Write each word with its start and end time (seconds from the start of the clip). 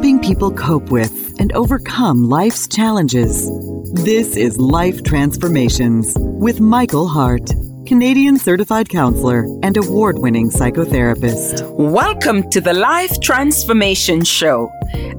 helping 0.00 0.18
people 0.18 0.50
cope 0.50 0.90
with 0.90 1.38
and 1.38 1.52
overcome 1.52 2.26
life's 2.26 2.66
challenges. 2.66 3.50
This 3.92 4.34
is 4.34 4.56
Life 4.56 5.02
Transformations 5.02 6.16
with 6.16 6.58
Michael 6.58 7.06
Hart. 7.06 7.50
Canadian 7.86 8.38
certified 8.38 8.88
counselor 8.88 9.44
and 9.62 9.76
award 9.76 10.18
winning 10.18 10.48
psychotherapist. 10.48 11.70
Welcome 11.76 12.48
to 12.48 12.62
the 12.62 12.72
Life 12.72 13.20
Transformation 13.20 14.24
Show. 14.24 14.70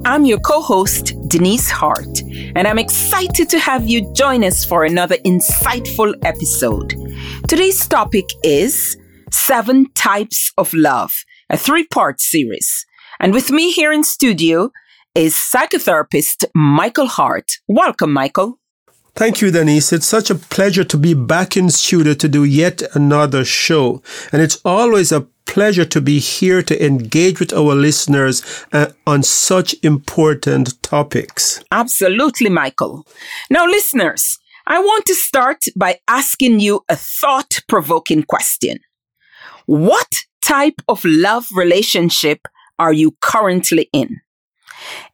I'm 0.04 0.24
your 0.24 0.40
co 0.40 0.60
host, 0.60 1.14
Denise 1.28 1.70
Hart, 1.70 2.20
and 2.56 2.66
I'm 2.66 2.80
excited 2.80 3.48
to 3.50 3.60
have 3.60 3.88
you 3.88 4.12
join 4.14 4.42
us 4.42 4.64
for 4.64 4.84
another 4.84 5.16
insightful 5.18 6.12
episode. 6.24 6.96
Today's 7.46 7.86
topic 7.86 8.24
is 8.42 8.96
Seven 9.30 9.92
Types 9.92 10.52
of 10.58 10.74
Love, 10.74 11.24
a 11.50 11.56
three 11.56 11.86
part 11.86 12.20
series. 12.20 12.84
And 13.22 13.32
with 13.32 13.52
me 13.52 13.70
here 13.70 13.92
in 13.92 14.02
studio 14.02 14.72
is 15.14 15.34
psychotherapist 15.34 16.44
Michael 16.56 17.06
Hart. 17.06 17.52
Welcome, 17.68 18.12
Michael. 18.12 18.58
Thank 19.14 19.40
you, 19.40 19.52
Denise. 19.52 19.92
It's 19.92 20.06
such 20.06 20.28
a 20.28 20.34
pleasure 20.34 20.82
to 20.82 20.96
be 20.96 21.14
back 21.14 21.56
in 21.56 21.70
studio 21.70 22.14
to 22.14 22.28
do 22.28 22.42
yet 22.42 22.82
another 22.96 23.44
show. 23.44 24.02
And 24.32 24.42
it's 24.42 24.58
always 24.64 25.12
a 25.12 25.28
pleasure 25.44 25.84
to 25.84 26.00
be 26.00 26.18
here 26.18 26.62
to 26.62 26.84
engage 26.84 27.38
with 27.38 27.52
our 27.52 27.76
listeners 27.76 28.42
uh, 28.72 28.88
on 29.06 29.22
such 29.22 29.76
important 29.84 30.82
topics. 30.82 31.62
Absolutely, 31.70 32.50
Michael. 32.50 33.06
Now, 33.48 33.66
listeners, 33.66 34.36
I 34.66 34.80
want 34.80 35.06
to 35.06 35.14
start 35.14 35.58
by 35.76 36.00
asking 36.08 36.58
you 36.58 36.80
a 36.88 36.96
thought 36.96 37.60
provoking 37.68 38.24
question. 38.24 38.78
What 39.66 40.10
type 40.44 40.82
of 40.88 41.04
love 41.04 41.46
relationship 41.54 42.48
are 42.78 42.92
you 42.92 43.16
currently 43.20 43.88
in? 43.92 44.20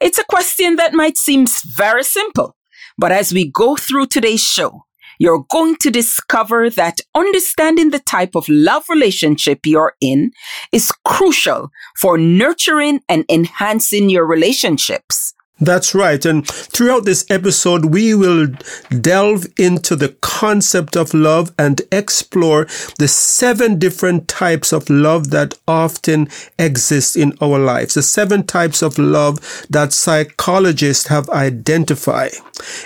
It's 0.00 0.18
a 0.18 0.24
question 0.24 0.76
that 0.76 0.94
might 0.94 1.16
seem 1.16 1.46
very 1.76 2.04
simple 2.04 2.56
but 2.98 3.12
as 3.12 3.32
we 3.32 3.48
go 3.48 3.76
through 3.76 4.06
today's 4.06 4.42
show, 4.42 4.84
you're 5.20 5.44
going 5.50 5.76
to 5.76 5.90
discover 5.90 6.68
that 6.70 6.98
understanding 7.14 7.90
the 7.90 8.00
type 8.00 8.34
of 8.34 8.48
love 8.48 8.84
relationship 8.88 9.60
you're 9.64 9.94
in 10.00 10.32
is 10.72 10.92
crucial 11.04 11.70
for 12.00 12.18
nurturing 12.18 13.00
and 13.08 13.24
enhancing 13.28 14.10
your 14.10 14.26
relationships. 14.26 15.32
That's 15.60 15.94
right. 15.94 16.24
And 16.24 16.46
throughout 16.46 17.04
this 17.04 17.26
episode, 17.28 17.86
we 17.86 18.14
will 18.14 18.46
delve 18.90 19.46
into 19.58 19.96
the 19.96 20.10
concept 20.20 20.96
of 20.96 21.12
love 21.12 21.52
and 21.58 21.82
explore 21.90 22.66
the 22.98 23.08
seven 23.08 23.78
different 23.78 24.28
types 24.28 24.72
of 24.72 24.88
love 24.88 25.30
that 25.30 25.58
often 25.66 26.28
exist 26.58 27.16
in 27.16 27.36
our 27.40 27.58
lives. 27.58 27.94
The 27.94 28.02
seven 28.02 28.46
types 28.46 28.82
of 28.82 28.98
love 28.98 29.66
that 29.68 29.92
psychologists 29.92 31.08
have 31.08 31.28
identified. 31.30 32.32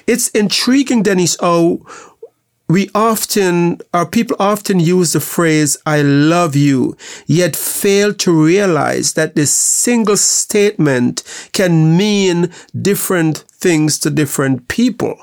It's 0.07 0.29
intriguing, 0.29 1.03
Denise, 1.03 1.37
how 1.41 1.81
we 2.73 2.89
often, 2.95 3.81
our 3.93 4.07
people 4.07 4.37
often 4.39 4.81
use 4.81 5.13
the 5.13 5.21
phrase, 5.21 5.77
I 5.85 6.01
love 6.01 6.57
you, 6.57 6.97
yet 7.27 7.55
fail 7.55 8.15
to 8.15 8.33
realize 8.33 9.13
that 9.13 9.35
this 9.35 9.53
single 9.53 10.17
statement 10.17 11.23
can 11.53 11.97
mean 11.97 12.51
different 12.81 13.45
things 13.51 13.99
to 14.01 14.11
different 14.11 14.69
people. 14.69 15.17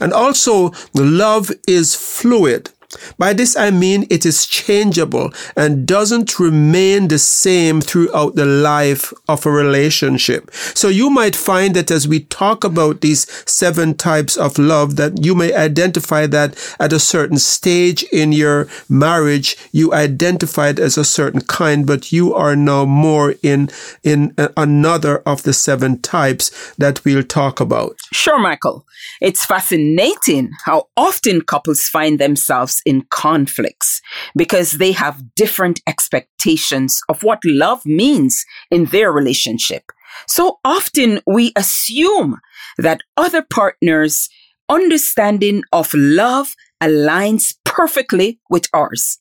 And 0.00 0.12
also, 0.12 0.72
love 0.94 1.52
is 1.68 1.94
fluid. 1.94 2.70
By 3.18 3.32
this 3.32 3.56
I 3.56 3.70
mean 3.70 4.06
it 4.10 4.24
is 4.24 4.46
changeable 4.46 5.32
and 5.56 5.86
doesn't 5.86 6.38
remain 6.38 7.08
the 7.08 7.18
same 7.18 7.80
throughout 7.80 8.34
the 8.34 8.46
life 8.46 9.12
of 9.28 9.46
a 9.46 9.50
relationship. 9.50 10.50
So 10.74 10.88
you 10.88 11.10
might 11.10 11.36
find 11.36 11.74
that 11.74 11.90
as 11.90 12.06
we 12.06 12.20
talk 12.20 12.64
about 12.64 13.00
these 13.00 13.26
seven 13.50 13.94
types 13.94 14.36
of 14.36 14.58
love, 14.58 14.96
that 14.96 15.24
you 15.24 15.34
may 15.34 15.52
identify 15.54 16.26
that 16.26 16.56
at 16.78 16.92
a 16.92 16.98
certain 16.98 17.38
stage 17.38 18.02
in 18.04 18.32
your 18.32 18.68
marriage, 18.88 19.56
you 19.72 19.92
identified 19.92 20.78
as 20.78 20.96
a 20.96 21.04
certain 21.04 21.40
kind, 21.40 21.86
but 21.86 22.12
you 22.12 22.34
are 22.34 22.56
now 22.56 22.84
more 22.84 23.34
in, 23.42 23.70
in 24.02 24.34
uh, 24.38 24.48
another 24.56 25.18
of 25.18 25.42
the 25.42 25.52
seven 25.52 26.00
types 26.00 26.74
that 26.76 27.04
we'll 27.04 27.22
talk 27.22 27.60
about. 27.60 27.96
Sure, 28.12 28.38
Michael. 28.38 28.86
It's 29.20 29.44
fascinating 29.44 30.50
how 30.64 30.88
often 30.96 31.40
couples 31.42 31.82
find 31.82 32.18
themselves 32.18 32.75
in 32.84 33.06
conflicts 33.10 34.00
because 34.36 34.72
they 34.72 34.92
have 34.92 35.34
different 35.34 35.80
expectations 35.86 37.00
of 37.08 37.22
what 37.22 37.38
love 37.44 37.84
means 37.86 38.44
in 38.70 38.86
their 38.86 39.12
relationship. 39.12 39.84
So 40.26 40.58
often 40.64 41.20
we 41.26 41.52
assume 41.56 42.40
that 42.78 43.00
other 43.16 43.42
partners' 43.42 44.28
understanding 44.68 45.62
of 45.72 45.92
love 45.94 46.54
aligns 46.82 47.54
perfectly 47.64 48.40
with 48.50 48.68
ours, 48.72 49.18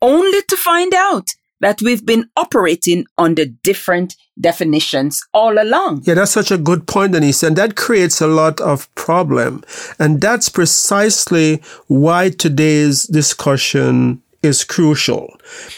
only 0.00 0.42
to 0.42 0.56
find 0.56 0.94
out 0.94 1.28
that 1.64 1.80
we've 1.80 2.04
been 2.04 2.28
operating 2.36 3.06
under 3.16 3.46
different 3.46 4.16
definitions 4.38 5.24
all 5.32 5.58
along. 5.58 6.02
Yeah, 6.04 6.12
that's 6.12 6.32
such 6.32 6.50
a 6.50 6.58
good 6.58 6.86
point, 6.86 7.12
Denise. 7.12 7.42
And 7.42 7.56
that 7.56 7.74
creates 7.74 8.20
a 8.20 8.26
lot 8.26 8.60
of 8.60 8.94
problem. 8.94 9.64
And 9.98 10.20
that's 10.20 10.50
precisely 10.50 11.62
why 11.86 12.28
today's 12.28 13.04
discussion 13.04 14.20
is 14.42 14.62
crucial. 14.62 15.34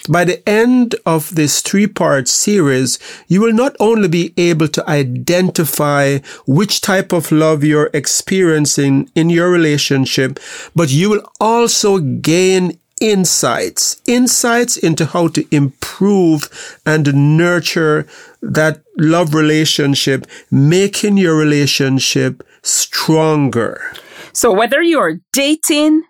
By 0.08 0.24
the 0.24 0.46
end 0.48 0.96
of 1.06 1.32
this 1.36 1.60
three 1.62 1.86
part 1.86 2.26
series, 2.26 2.98
you 3.28 3.40
will 3.40 3.52
not 3.52 3.76
only 3.78 4.08
be 4.08 4.34
able 4.36 4.66
to 4.66 4.90
identify 4.90 6.18
which 6.48 6.80
type 6.80 7.12
of 7.12 7.30
love 7.30 7.62
you're 7.62 7.90
experiencing 7.94 9.08
in 9.14 9.30
your 9.30 9.50
relationship, 9.50 10.40
but 10.74 10.90
you 10.90 11.10
will 11.10 11.30
also 11.38 12.00
gain 12.00 12.80
insights, 13.00 14.00
insights 14.06 14.76
into 14.76 15.06
how 15.06 15.28
to 15.28 15.46
improve 15.54 16.78
and 16.86 17.36
nurture 17.36 18.06
that 18.42 18.82
love 18.96 19.34
relationship, 19.34 20.26
making 20.50 21.16
your 21.16 21.36
relationship 21.36 22.42
stronger. 22.62 23.92
So 24.32 24.52
whether 24.52 24.82
you're 24.82 25.20
dating, 25.32 26.02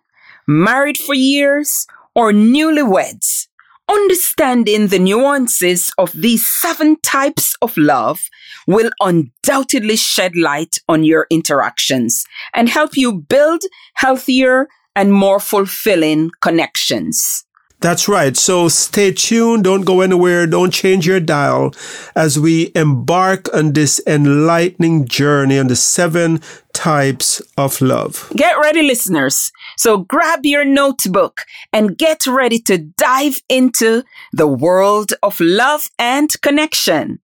married 0.46 0.98
for 0.98 1.14
years, 1.14 1.86
or 2.14 2.32
newlyweds, 2.32 3.48
understanding 3.88 4.88
the 4.88 4.98
nuances 4.98 5.92
of 5.98 6.12
these 6.12 6.48
seven 6.48 6.96
types 7.02 7.54
of 7.62 7.76
love 7.76 8.28
will 8.66 8.90
undoubtedly 9.00 9.96
shed 9.96 10.34
light 10.34 10.78
on 10.88 11.04
your 11.04 11.26
interactions 11.30 12.24
and 12.52 12.68
help 12.68 12.96
you 12.96 13.12
build 13.12 13.62
healthier 13.94 14.66
and 14.96 15.12
more 15.12 15.38
fulfilling 15.38 16.30
connections. 16.40 17.44
That's 17.80 18.08
right. 18.08 18.34
So 18.36 18.68
stay 18.68 19.12
tuned. 19.12 19.64
Don't 19.64 19.82
go 19.82 20.00
anywhere. 20.00 20.46
Don't 20.46 20.72
change 20.72 21.06
your 21.06 21.20
dial 21.20 21.74
as 22.16 22.38
we 22.38 22.72
embark 22.74 23.52
on 23.54 23.74
this 23.74 24.00
enlightening 24.06 25.06
journey 25.06 25.58
on 25.58 25.66
the 25.66 25.76
seven 25.76 26.40
types 26.72 27.42
of 27.58 27.80
love. 27.82 28.32
Get 28.34 28.58
ready, 28.58 28.82
listeners. 28.82 29.52
So 29.76 29.98
grab 29.98 30.40
your 30.44 30.64
notebook 30.64 31.42
and 31.70 31.98
get 31.98 32.26
ready 32.26 32.58
to 32.60 32.78
dive 32.78 33.42
into 33.50 34.04
the 34.32 34.48
world 34.48 35.12
of 35.22 35.38
love 35.38 35.90
and 35.98 36.30
connection. 36.40 37.20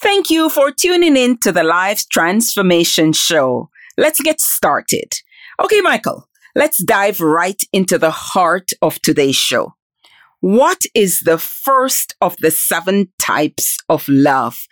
Thank 0.00 0.28
you 0.28 0.48
for 0.48 0.72
tuning 0.72 1.16
in 1.16 1.38
to 1.38 1.52
the 1.52 1.64
Life 1.64 2.08
Transformation 2.08 3.12
Show. 3.12 3.70
Let's 3.96 4.20
get 4.20 4.40
started. 4.40 5.12
Okay, 5.60 5.80
Michael. 5.80 6.27
Let's 6.58 6.82
dive 6.82 7.20
right 7.20 7.62
into 7.72 7.98
the 7.98 8.10
heart 8.10 8.70
of 8.82 9.00
today's 9.00 9.36
show. 9.36 9.76
What 10.40 10.82
is 10.92 11.20
the 11.20 11.38
first 11.38 12.16
of 12.20 12.36
the 12.38 12.50
seven 12.50 13.12
types 13.16 13.78
of 13.88 14.08
love? 14.08 14.66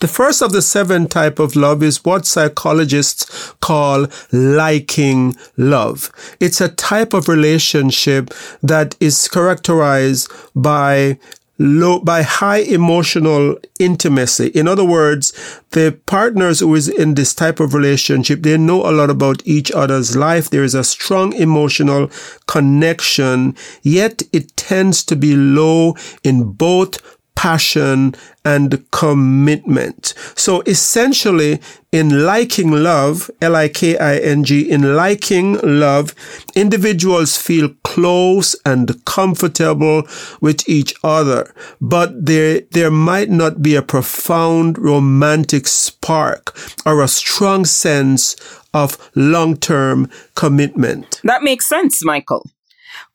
The 0.00 0.08
first 0.08 0.40
of 0.40 0.52
the 0.52 0.62
seven 0.62 1.06
type 1.06 1.38
of 1.38 1.56
love 1.56 1.82
is 1.82 2.06
what 2.06 2.24
psychologists 2.24 3.52
call 3.60 4.06
liking 4.32 5.36
love. 5.58 6.10
It's 6.40 6.62
a 6.62 6.70
type 6.70 7.12
of 7.12 7.28
relationship 7.28 8.30
that 8.62 8.96
is 8.98 9.28
characterized 9.28 10.32
by 10.54 11.18
low 11.58 11.98
by 12.00 12.22
high 12.22 12.58
emotional 12.58 13.56
intimacy. 13.78 14.48
In 14.48 14.68
other 14.68 14.84
words, 14.84 15.32
the 15.70 15.98
partners 16.06 16.60
who 16.60 16.74
is 16.74 16.88
in 16.88 17.14
this 17.14 17.34
type 17.34 17.60
of 17.60 17.74
relationship, 17.74 18.42
they 18.42 18.56
know 18.56 18.88
a 18.88 18.92
lot 18.92 19.10
about 19.10 19.42
each 19.44 19.72
other's 19.72 20.16
life. 20.16 20.50
There 20.50 20.64
is 20.64 20.74
a 20.74 20.84
strong 20.84 21.32
emotional 21.34 22.10
connection, 22.46 23.56
yet 23.82 24.22
it 24.32 24.56
tends 24.56 25.04
to 25.04 25.16
be 25.16 25.34
low 25.34 25.96
in 26.22 26.52
both 26.52 27.17
passion, 27.38 28.16
and 28.44 28.84
commitment. 28.90 30.12
So 30.34 30.62
essentially, 30.62 31.60
in 31.92 32.26
liking 32.26 32.72
love, 32.72 33.30
L-I-K-I-N-G, 33.40 34.68
in 34.68 34.96
liking 34.96 35.56
love, 35.62 36.16
individuals 36.56 37.36
feel 37.36 37.68
close 37.84 38.56
and 38.66 39.04
comfortable 39.04 40.02
with 40.40 40.68
each 40.68 40.92
other, 41.04 41.54
but 41.80 42.26
there, 42.26 42.62
there 42.72 42.90
might 42.90 43.30
not 43.30 43.62
be 43.62 43.76
a 43.76 43.82
profound 43.82 44.76
romantic 44.76 45.68
spark 45.68 46.58
or 46.84 47.00
a 47.00 47.06
strong 47.06 47.64
sense 47.64 48.34
of 48.74 48.98
long-term 49.14 50.10
commitment. 50.34 51.20
That 51.22 51.44
makes 51.44 51.68
sense, 51.68 52.04
Michael. 52.04 52.50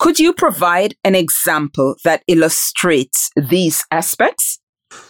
Could 0.04 0.20
you 0.20 0.34
provide 0.34 0.96
an 1.06 1.16
example 1.16 1.96
that 2.04 2.24
illustrates 2.28 3.32
these 3.38 3.86
aspects? 3.90 4.60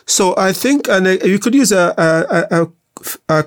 So 0.05 0.35
I 0.37 0.53
think 0.53 0.87
and 0.87 1.07
you 1.25 1.39
could 1.39 1.55
use 1.55 1.71
a, 1.71 1.95
a, 1.97 2.61
a, 2.61 2.67
a 3.27 3.45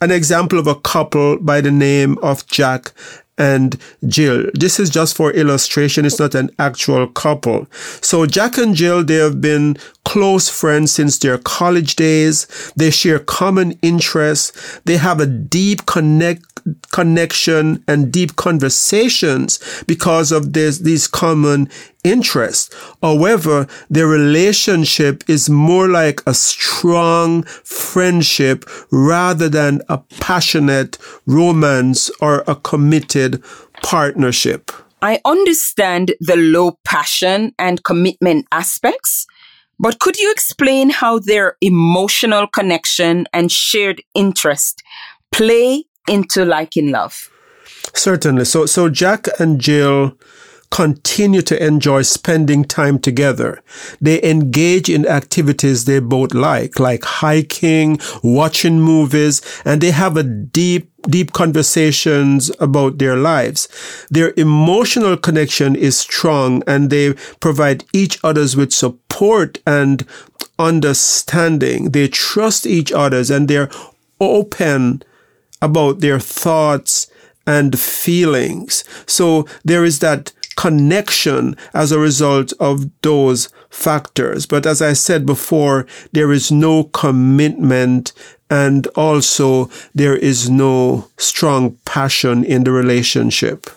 an 0.00 0.10
example 0.10 0.58
of 0.58 0.66
a 0.66 0.76
couple 0.76 1.36
by 1.40 1.60
the 1.60 1.70
name 1.70 2.16
of 2.22 2.46
Jack 2.46 2.94
and 3.36 3.76
Jill. 4.06 4.46
This 4.54 4.80
is 4.80 4.88
just 4.88 5.14
for 5.14 5.30
illustration. 5.32 6.06
It's 6.06 6.18
not 6.18 6.34
an 6.34 6.48
actual 6.58 7.06
couple. 7.06 7.66
So 8.00 8.24
Jack 8.24 8.56
and 8.56 8.74
Jill, 8.74 9.04
they 9.04 9.16
have 9.16 9.42
been 9.42 9.76
close 10.04 10.48
friends 10.48 10.92
since 10.92 11.18
their 11.18 11.38
college 11.38 11.96
days. 11.96 12.46
They 12.76 12.90
share 12.90 13.18
common 13.18 13.78
interests. 13.82 14.80
They 14.84 14.96
have 14.96 15.20
a 15.20 15.26
deep 15.26 15.86
connect, 15.86 16.44
connection 16.92 17.82
and 17.88 18.12
deep 18.12 18.36
conversations 18.36 19.58
because 19.86 20.32
of 20.32 20.52
this, 20.52 20.78
these 20.78 21.06
common 21.06 21.68
interests. 22.04 22.74
However, 23.00 23.66
their 23.90 24.06
relationship 24.06 25.24
is 25.28 25.48
more 25.48 25.88
like 25.88 26.22
a 26.26 26.34
strong 26.34 27.42
friendship 27.64 28.64
rather 28.90 29.48
than 29.48 29.82
a 29.88 29.98
passionate 30.20 30.98
romance 31.26 32.10
or 32.20 32.44
a 32.46 32.56
committed 32.56 33.42
partnership. 33.82 34.70
I 35.02 35.20
understand 35.24 36.12
the 36.20 36.36
low 36.36 36.78
passion 36.84 37.52
and 37.58 37.82
commitment 37.82 38.46
aspects, 38.52 39.26
but 39.82 39.98
could 39.98 40.16
you 40.16 40.30
explain 40.30 40.90
how 40.90 41.18
their 41.18 41.56
emotional 41.60 42.46
connection 42.46 43.26
and 43.32 43.50
shared 43.50 44.00
interest 44.14 44.82
play 45.32 45.84
into 46.08 46.44
liking 46.44 46.92
love? 46.92 47.28
Certainly. 47.92 48.44
So, 48.44 48.64
so 48.64 48.88
Jack 48.88 49.26
and 49.40 49.60
Jill 49.60 50.16
continue 50.72 51.42
to 51.42 51.64
enjoy 51.64 52.00
spending 52.00 52.64
time 52.64 52.98
together. 52.98 53.62
They 54.00 54.22
engage 54.22 54.88
in 54.88 55.06
activities 55.06 55.84
they 55.84 56.00
both 56.00 56.32
like, 56.32 56.80
like 56.80 57.04
hiking, 57.04 58.00
watching 58.22 58.80
movies, 58.80 59.42
and 59.66 59.80
they 59.80 59.92
have 59.92 60.16
a 60.16 60.24
deep 60.24 60.88
deep 61.08 61.32
conversations 61.32 62.50
about 62.60 62.98
their 62.98 63.16
lives. 63.16 63.68
Their 64.08 64.32
emotional 64.36 65.16
connection 65.16 65.74
is 65.74 65.98
strong 65.98 66.62
and 66.64 66.90
they 66.90 67.14
provide 67.40 67.84
each 67.92 68.20
others 68.22 68.56
with 68.56 68.72
support 68.72 69.58
and 69.66 70.06
understanding. 70.60 71.90
They 71.90 72.06
trust 72.06 72.66
each 72.66 72.92
others 72.92 73.32
and 73.32 73.48
they're 73.48 73.68
open 74.20 75.02
about 75.60 75.98
their 75.98 76.20
thoughts 76.20 77.10
and 77.48 77.76
feelings. 77.78 78.84
So 79.06 79.46
there 79.64 79.84
is 79.84 79.98
that 79.98 80.32
connection 80.62 81.56
as 81.74 81.90
a 81.90 81.98
result 81.98 82.52
of 82.60 82.88
those 83.02 83.48
factors. 83.68 84.46
But 84.46 84.64
as 84.64 84.80
I 84.80 84.92
said 84.92 85.26
before, 85.26 85.88
there 86.12 86.30
is 86.30 86.52
no 86.52 86.84
commitment 86.84 88.12
and 88.48 88.86
also 88.94 89.68
there 89.92 90.16
is 90.16 90.48
no 90.48 91.08
strong 91.16 91.76
passion 91.84 92.44
in 92.44 92.62
the 92.62 92.70
relationship. 92.70 93.70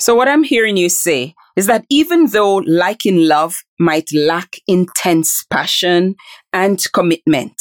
So 0.00 0.16
what 0.16 0.26
I'm 0.26 0.42
hearing 0.42 0.76
you 0.76 0.88
say 0.88 1.36
is 1.54 1.66
that 1.68 1.84
even 1.90 2.26
though 2.26 2.56
liking 2.56 3.28
love 3.28 3.62
might 3.78 4.08
lack 4.12 4.56
intense 4.66 5.44
passion 5.48 6.16
and 6.52 6.82
commitment, 6.92 7.54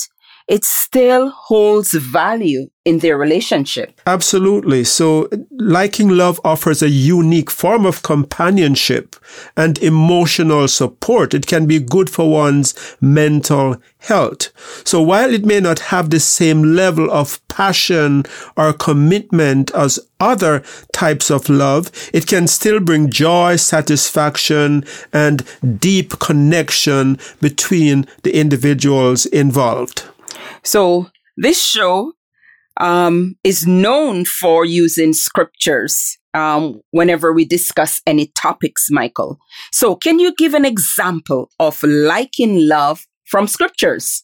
it 0.47 0.63
still 0.65 1.29
holds 1.29 1.93
value 1.93 2.65
in 2.85 2.99
their 2.99 3.17
relationship. 3.17 3.99
Absolutely. 4.05 4.83
So 4.83 5.27
liking 5.51 6.09
love 6.09 6.39
offers 6.45 6.83
a 6.83 6.89
unique 6.89 7.49
form 7.49 7.83
of 7.83 8.03
companionship 8.03 9.15
and 9.57 9.79
emotional 9.79 10.67
support. 10.67 11.33
It 11.33 11.47
can 11.47 11.65
be 11.65 11.79
good 11.79 12.11
for 12.11 12.29
one's 12.29 12.95
mental 13.01 13.77
health. 13.97 14.49
So 14.87 15.01
while 15.01 15.33
it 15.33 15.45
may 15.45 15.59
not 15.59 15.79
have 15.79 16.11
the 16.11 16.19
same 16.19 16.75
level 16.75 17.09
of 17.09 17.45
passion 17.47 18.23
or 18.55 18.71
commitment 18.71 19.71
as 19.71 19.99
other 20.19 20.63
types 20.93 21.31
of 21.31 21.49
love, 21.49 21.91
it 22.13 22.27
can 22.27 22.47
still 22.47 22.79
bring 22.79 23.09
joy, 23.09 23.55
satisfaction, 23.55 24.85
and 25.11 25.43
deep 25.79 26.19
connection 26.19 27.17
between 27.41 28.05
the 28.21 28.37
individuals 28.37 29.25
involved. 29.25 30.03
So 30.61 31.09
this 31.35 31.61
show 31.61 32.13
um, 32.77 33.35
is 33.43 33.65
known 33.65 34.25
for 34.25 34.65
using 34.65 35.13
scriptures 35.13 36.17
um, 36.33 36.81
whenever 36.91 37.31
we 37.31 37.45
discuss 37.45 38.01
any 38.05 38.27
topics, 38.35 38.87
Michael. 38.89 39.39
So 39.71 39.95
can 39.95 40.19
you 40.19 40.33
give 40.35 40.53
an 40.53 40.65
example 40.65 41.49
of 41.59 41.81
liking 41.83 42.67
love 42.67 43.05
from 43.25 43.47
scriptures? 43.47 44.23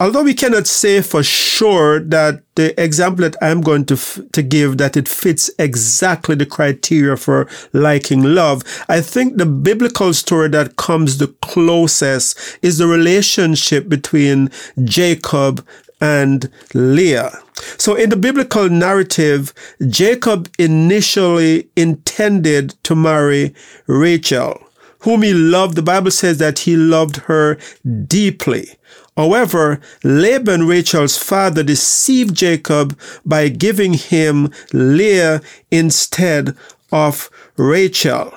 although 0.00 0.22
we 0.22 0.34
cannot 0.34 0.66
say 0.66 1.00
for 1.00 1.22
sure 1.22 2.00
that 2.00 2.42
the 2.54 2.78
example 2.82 3.22
that 3.22 3.36
I'm 3.40 3.60
going 3.60 3.84
to 3.86 3.94
f- 3.94 4.20
to 4.32 4.42
give 4.42 4.78
that 4.78 4.96
it 4.96 5.08
fits 5.08 5.50
exactly 5.58 6.34
the 6.34 6.46
criteria 6.46 7.16
for 7.16 7.48
liking 7.72 8.22
love, 8.22 8.62
I 8.88 9.00
think 9.00 9.36
the 9.36 9.46
biblical 9.46 10.12
story 10.12 10.48
that 10.50 10.76
comes 10.76 11.18
the 11.18 11.28
closest 11.42 12.58
is 12.62 12.78
the 12.78 12.86
relationship 12.86 13.88
between 13.88 14.50
Jacob 14.84 15.66
and 16.00 16.50
Leah. 16.74 17.40
So 17.78 17.94
in 17.94 18.10
the 18.10 18.16
biblical 18.16 18.68
narrative, 18.68 19.54
Jacob 19.88 20.48
initially 20.58 21.68
intended 21.76 22.74
to 22.84 22.94
marry 22.94 23.54
Rachel, 23.86 24.62
whom 25.00 25.22
he 25.22 25.32
loved. 25.32 25.76
The 25.76 25.82
Bible 25.82 26.10
says 26.10 26.38
that 26.38 26.60
he 26.60 26.76
loved 26.76 27.16
her 27.28 27.58
deeply. 28.06 28.76
However, 29.16 29.80
Laban, 30.04 30.66
Rachel's 30.66 31.16
father, 31.16 31.62
deceived 31.62 32.34
Jacob 32.34 32.98
by 33.24 33.48
giving 33.48 33.94
him 33.94 34.50
Leah 34.74 35.40
instead 35.70 36.54
of 36.92 37.30
Rachel. 37.56 38.32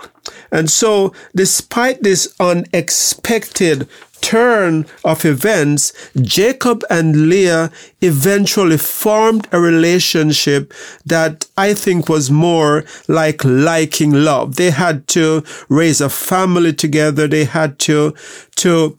And 0.52 0.70
so, 0.70 1.14
despite 1.36 2.04
this 2.04 2.34
unexpected 2.40 3.88
turn 4.22 4.86
of 5.04 5.26
events, 5.26 5.94
Jacob 6.22 6.84
and 6.90 7.30
Leah 7.30 7.72
eventually 8.02 8.78
formed 8.78 9.48
a 9.52 9.60
relationship 9.60 10.74
that 11.06 11.46
I 11.58 11.74
think 11.74 12.10
was 12.10 12.32
more 12.32 12.84
like 13.08 13.44
liking 13.44 14.12
love. 14.12 14.56
They 14.56 14.72
had 14.72 15.08
to 15.10 15.44
raise 15.68 16.02
a 16.02 16.10
family 16.10 16.74
together. 16.74 17.28
They 17.28 17.46
had 17.46 17.80
to, 17.80 18.14
to 18.58 18.98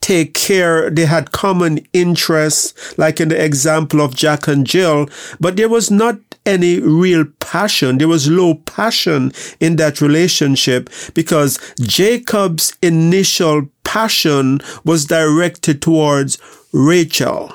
take 0.00 0.34
care. 0.34 0.90
They 0.90 1.06
had 1.06 1.32
common 1.32 1.86
interests, 1.92 2.96
like 2.98 3.20
in 3.20 3.28
the 3.28 3.44
example 3.44 4.00
of 4.00 4.14
Jack 4.14 4.48
and 4.48 4.66
Jill, 4.66 5.08
but 5.40 5.56
there 5.56 5.68
was 5.68 5.90
not 5.90 6.18
any 6.46 6.80
real 6.80 7.26
passion. 7.40 7.98
There 7.98 8.08
was 8.08 8.30
low 8.30 8.54
passion 8.54 9.32
in 9.60 9.76
that 9.76 10.00
relationship 10.00 10.88
because 11.14 11.58
Jacob's 11.80 12.76
initial 12.82 13.68
passion 13.84 14.60
was 14.84 15.04
directed 15.06 15.82
towards 15.82 16.38
Rachel. 16.72 17.52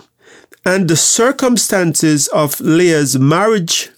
And 0.65 0.87
the 0.87 0.95
circumstances 0.95 2.27
of 2.29 2.59
Leah's 2.61 3.19
marriage 3.19 3.89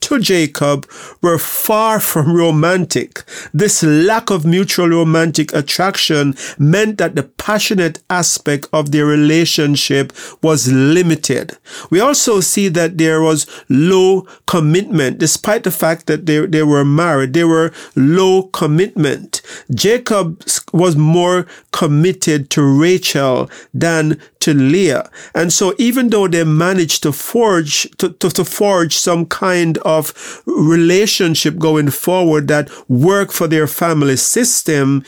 to 0.00 0.18
Jacob 0.20 0.88
were 1.20 1.38
far 1.38 1.98
from 1.98 2.32
romantic. 2.34 3.24
This 3.52 3.82
lack 3.82 4.30
of 4.30 4.44
mutual 4.46 4.88
romantic 4.88 5.52
attraction 5.52 6.36
meant 6.58 6.98
that 6.98 7.16
the 7.16 7.24
passionate 7.24 8.02
aspect 8.08 8.68
of 8.72 8.92
their 8.92 9.06
relationship 9.06 10.12
was 10.42 10.70
limited. 10.70 11.56
We 11.90 12.00
also 12.00 12.40
see 12.40 12.68
that 12.68 12.98
there 12.98 13.20
was 13.20 13.46
low 13.68 14.26
commitment, 14.46 15.18
despite 15.18 15.64
the 15.64 15.70
fact 15.70 16.06
that 16.06 16.26
they, 16.26 16.46
they 16.46 16.62
were 16.62 16.84
married, 16.84 17.32
they 17.32 17.44
were 17.44 17.72
low 17.96 18.44
commitment. 18.44 19.42
Jacob 19.74 20.42
was 20.72 20.96
more 20.96 21.46
committed 21.72 22.50
to 22.50 22.62
Rachel 22.62 23.50
than 23.74 24.20
to 24.40 24.54
Leah. 24.54 25.10
And 25.34 25.52
so 25.52 25.74
even 25.76 26.10
though 26.10 26.28
they 26.28 26.44
managed 26.44 27.02
to 27.02 27.10
forge, 27.10 27.90
to, 27.98 28.10
to, 28.10 28.30
to 28.30 28.44
forge 28.44 28.96
some 28.96 29.26
kind 29.26 29.76
of 29.86 30.42
relationship 30.46 31.56
going 31.58 31.90
forward 31.90 32.48
that 32.48 32.68
work 32.88 33.30
for 33.32 33.46
their 33.46 33.66
family 33.66 34.16
system, 34.16 35.04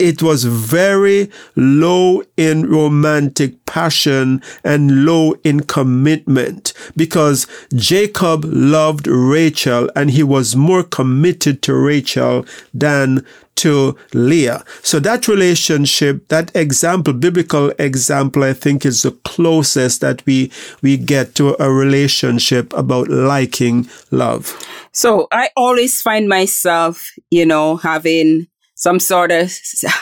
it 0.00 0.22
was 0.22 0.44
very 0.44 1.30
low 1.56 2.22
in 2.36 2.66
romantic 2.66 3.64
passion 3.66 4.42
and 4.64 5.04
low 5.04 5.34
in 5.44 5.60
commitment 5.60 6.72
because 6.96 7.46
Jacob 7.74 8.44
loved 8.46 9.06
Rachel 9.06 9.90
and 9.94 10.10
he 10.10 10.22
was 10.22 10.56
more 10.56 10.82
committed 10.82 11.62
to 11.62 11.74
Rachel 11.74 12.46
than 12.72 13.24
to 13.56 13.94
Leah. 14.14 14.64
So 14.82 14.98
that 15.00 15.28
relationship, 15.28 16.28
that 16.28 16.50
example, 16.56 17.12
biblical 17.12 17.70
example, 17.78 18.42
I 18.42 18.54
think 18.54 18.86
is 18.86 19.02
the 19.02 19.10
closest 19.10 20.00
that 20.00 20.24
we, 20.24 20.50
we 20.80 20.96
get 20.96 21.34
to 21.34 21.62
a 21.62 21.70
relationship 21.70 22.72
about 22.72 23.08
liking 23.08 23.86
love. 24.10 24.58
So 24.92 25.28
I 25.30 25.50
always 25.58 26.00
find 26.00 26.26
myself, 26.26 27.12
you 27.30 27.44
know, 27.44 27.76
having 27.76 28.48
some 28.80 28.98
sort 28.98 29.30
of 29.30 29.52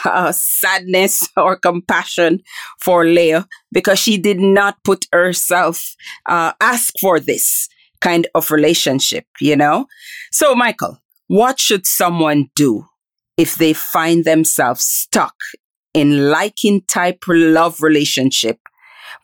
uh, 0.05 0.31
sadness 0.31 1.27
or 1.37 1.57
compassion 1.57 2.41
for 2.79 3.05
Leah 3.05 3.45
because 3.71 3.99
she 3.99 4.17
did 4.17 4.39
not 4.39 4.81
put 4.83 5.05
herself, 5.11 5.95
uh, 6.25 6.53
ask 6.61 6.93
for 6.99 7.19
this 7.19 7.67
kind 7.99 8.25
of 8.33 8.49
relationship, 8.51 9.25
you 9.41 9.55
know? 9.55 9.85
So, 10.31 10.55
Michael, 10.55 10.97
what 11.27 11.59
should 11.59 11.85
someone 11.85 12.49
do 12.55 12.85
if 13.37 13.55
they 13.55 13.73
find 13.73 14.23
themselves 14.23 14.85
stuck 14.85 15.35
in 15.93 16.29
liking 16.29 16.81
type 16.87 17.19
love 17.27 17.81
relationship, 17.81 18.59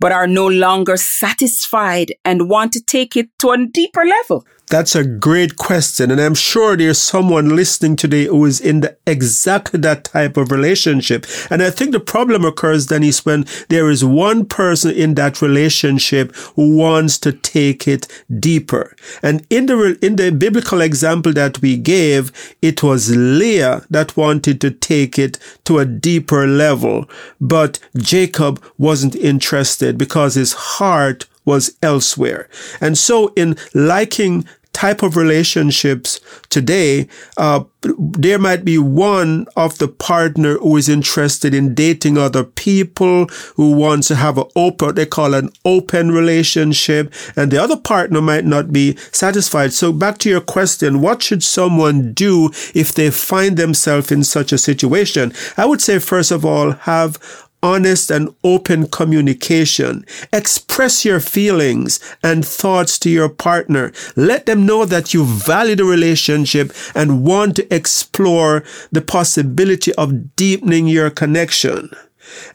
but 0.01 0.11
are 0.11 0.27
no 0.27 0.47
longer 0.47 0.97
satisfied 0.97 2.13
and 2.25 2.49
want 2.49 2.73
to 2.73 2.81
take 2.81 3.15
it 3.15 3.29
to 3.39 3.51
a 3.51 3.65
deeper 3.65 4.03
level? 4.03 4.45
That's 4.67 4.95
a 4.95 5.05
great 5.05 5.57
question. 5.57 6.09
And 6.09 6.19
I'm 6.19 6.33
sure 6.33 6.75
there's 6.75 6.97
someone 6.97 7.55
listening 7.55 7.95
today 7.95 8.25
who 8.25 8.45
is 8.45 8.59
in 8.59 8.81
the 8.81 8.97
exactly 9.05 9.79
that 9.81 10.05
type 10.05 10.37
of 10.37 10.51
relationship. 10.51 11.27
And 11.51 11.61
I 11.61 11.69
think 11.69 11.91
the 11.91 11.99
problem 11.99 12.43
occurs 12.43 12.87
then 12.87 13.03
is 13.03 13.25
when 13.25 13.45
there 13.69 13.89
is 13.91 14.03
one 14.03 14.45
person 14.45 14.91
in 14.91 15.13
that 15.15 15.41
relationship 15.41 16.35
who 16.55 16.75
wants 16.77 17.19
to 17.19 17.31
take 17.31 17.87
it 17.87 18.07
deeper. 18.39 18.95
And 19.21 19.45
in 19.51 19.67
the, 19.67 19.99
in 20.01 20.15
the 20.15 20.31
biblical 20.31 20.81
example 20.81 21.33
that 21.33 21.61
we 21.61 21.77
gave, 21.77 22.31
it 22.61 22.81
was 22.81 23.15
Leah 23.15 23.83
that 23.91 24.17
wanted 24.17 24.61
to 24.61 24.71
take 24.71 25.19
it 25.19 25.37
to 25.65 25.77
a 25.77 25.85
deeper 25.85 26.47
level. 26.47 27.07
But 27.39 27.79
Jacob 27.97 28.63
wasn't 28.79 29.15
interested 29.15 29.97
because 29.97 30.33
his 30.33 30.53
heart 30.53 31.27
was 31.45 31.77
elsewhere. 31.81 32.49
And 32.81 32.97
so 32.97 33.31
in 33.35 33.55
liking 33.73 34.45
type 34.75 35.01
of 35.01 35.15
relationships 35.15 36.19
today, 36.49 37.07
uh, 37.37 37.63
there 37.81 38.37
might 38.37 38.65
be 38.65 38.77
one 38.77 39.47
of 39.55 39.77
the 39.77 39.87
partner 39.87 40.57
who 40.57 40.75
is 40.75 40.89
interested 40.89 41.53
in 41.53 41.73
dating 41.73 42.17
other 42.17 42.43
people, 42.43 43.27
who 43.55 43.71
wants 43.71 44.09
to 44.09 44.15
have 44.15 44.37
an 44.37 44.45
open, 44.55 44.95
they 44.95 45.05
call 45.05 45.33
an 45.33 45.49
open 45.63 46.11
relationship, 46.11 47.13
and 47.37 47.51
the 47.51 47.61
other 47.61 47.77
partner 47.77 48.21
might 48.21 48.43
not 48.43 48.73
be 48.73 48.97
satisfied. 49.13 49.71
So 49.71 49.93
back 49.93 50.17
to 50.19 50.29
your 50.29 50.41
question, 50.41 50.99
what 50.99 51.23
should 51.23 51.43
someone 51.43 52.11
do 52.11 52.47
if 52.73 52.93
they 52.93 53.11
find 53.11 53.55
themselves 53.55 54.11
in 54.11 54.25
such 54.25 54.51
a 54.51 54.57
situation? 54.57 55.31
I 55.55 55.65
would 55.65 55.81
say, 55.81 55.99
first 55.99 56.31
of 56.31 56.43
all, 56.43 56.71
have 56.71 57.17
honest 57.65 58.11
and 58.11 58.29
open 58.43 58.87
communication. 58.87 60.05
Express 60.31 61.03
your 61.03 61.19
feelings 61.19 61.99
and 62.23 62.45
thoughts 62.45 62.99
to 62.99 63.09
your 63.09 63.27
partner. 63.27 63.91
Let 64.15 64.45
them 64.45 64.67
know 64.67 64.85
that 64.85 65.15
you 65.15 65.25
value 65.25 65.75
the 65.75 65.83
relationship 65.83 66.71
and 66.93 67.25
want 67.25 67.55
to 67.55 67.75
explore 67.75 68.63
the 68.91 69.01
possibility 69.01 69.91
of 69.95 70.35
deepening 70.35 70.85
your 70.85 71.09
connection. 71.09 71.89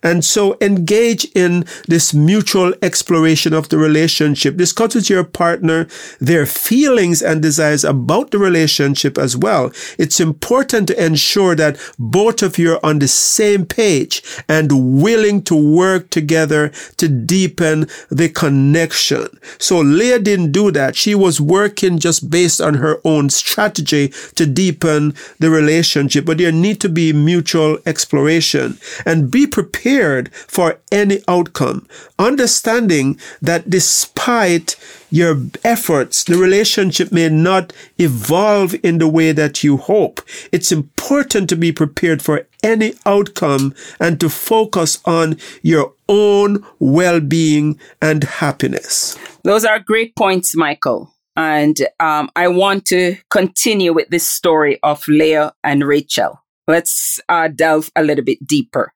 And 0.02 0.24
so 0.24 0.56
engage 0.60 1.24
in 1.34 1.64
this 1.86 2.12
mutual 2.14 2.74
exploration 2.82 3.52
of 3.52 3.68
the 3.68 3.78
relationship. 3.78 4.56
Discuss 4.56 4.94
with 4.94 5.10
your 5.10 5.24
partner 5.24 5.86
their 6.20 6.46
feelings 6.46 7.22
and 7.22 7.42
desires 7.42 7.84
about 7.84 8.30
the 8.30 8.38
relationship 8.38 9.18
as 9.18 9.36
well. 9.36 9.72
It's 9.98 10.20
important 10.20 10.88
to 10.88 11.04
ensure 11.04 11.54
that 11.56 11.78
both 11.98 12.42
of 12.42 12.58
you 12.58 12.74
are 12.74 12.80
on 12.84 12.98
the 12.98 13.08
same 13.08 13.66
page 13.66 14.22
and 14.48 15.00
willing 15.00 15.42
to 15.42 15.54
work 15.54 16.10
together 16.10 16.70
to 16.96 17.08
deepen 17.08 17.86
the 18.10 18.28
connection. 18.28 19.28
So 19.58 19.80
Leah 19.80 20.18
didn't 20.18 20.52
do 20.52 20.70
that. 20.72 20.96
She 20.96 21.14
was 21.14 21.40
working 21.40 21.98
just 21.98 22.30
based 22.30 22.60
on 22.60 22.74
her 22.74 23.00
own 23.04 23.30
strategy 23.30 24.08
to 24.34 24.46
deepen 24.46 25.14
the 25.38 25.50
relationship, 25.50 26.24
but 26.24 26.38
there 26.38 26.52
need 26.52 26.80
to 26.80 26.88
be 26.88 27.12
mutual 27.12 27.78
exploration 27.86 28.78
and 29.04 29.30
be 29.30 29.46
prepared 29.46 29.59
prepared 29.62 30.32
for 30.34 30.80
any 30.90 31.20
outcome, 31.28 31.86
understanding 32.18 33.18
that 33.42 33.68
despite 33.68 34.76
your 35.10 35.36
efforts, 35.64 36.24
the 36.24 36.36
relationship 36.36 37.12
may 37.12 37.28
not 37.28 37.72
evolve 37.98 38.74
in 38.82 38.98
the 38.98 39.08
way 39.08 39.32
that 39.32 39.62
you 39.62 39.76
hope. 39.76 40.22
It's 40.52 40.72
important 40.72 41.48
to 41.50 41.56
be 41.56 41.72
prepared 41.72 42.22
for 42.22 42.46
any 42.62 42.94
outcome 43.04 43.74
and 43.98 44.18
to 44.20 44.28
focus 44.30 44.98
on 45.04 45.36
your 45.62 45.92
own 46.08 46.64
well-being 46.78 47.78
and 48.00 48.24
happiness. 48.24 49.18
Those 49.44 49.64
are 49.64 49.78
great 49.78 50.16
points, 50.16 50.56
Michael. 50.56 51.14
And 51.36 51.76
um, 52.00 52.30
I 52.34 52.48
want 52.48 52.86
to 52.86 53.16
continue 53.30 53.92
with 53.92 54.08
this 54.08 54.26
story 54.26 54.78
of 54.82 55.06
Leah 55.08 55.52
and 55.62 55.84
Rachel. 55.84 56.40
Let's 56.66 57.20
uh, 57.28 57.48
delve 57.48 57.90
a 57.96 58.02
little 58.02 58.24
bit 58.24 58.46
deeper. 58.46 58.92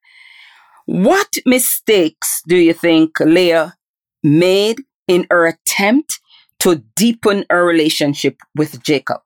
What 0.87 1.37
mistakes 1.47 2.43
do 2.47 2.57
you 2.57 2.75
think 2.75 3.19
Leah 3.21 3.75
made 4.23 4.83
in 5.09 5.27
her 5.31 5.47
attempt 5.47 6.21
to 6.61 6.83
deepen 6.95 7.47
her 7.51 7.65
relationship 7.65 8.37
with 8.55 8.83
Jacob? 8.83 9.21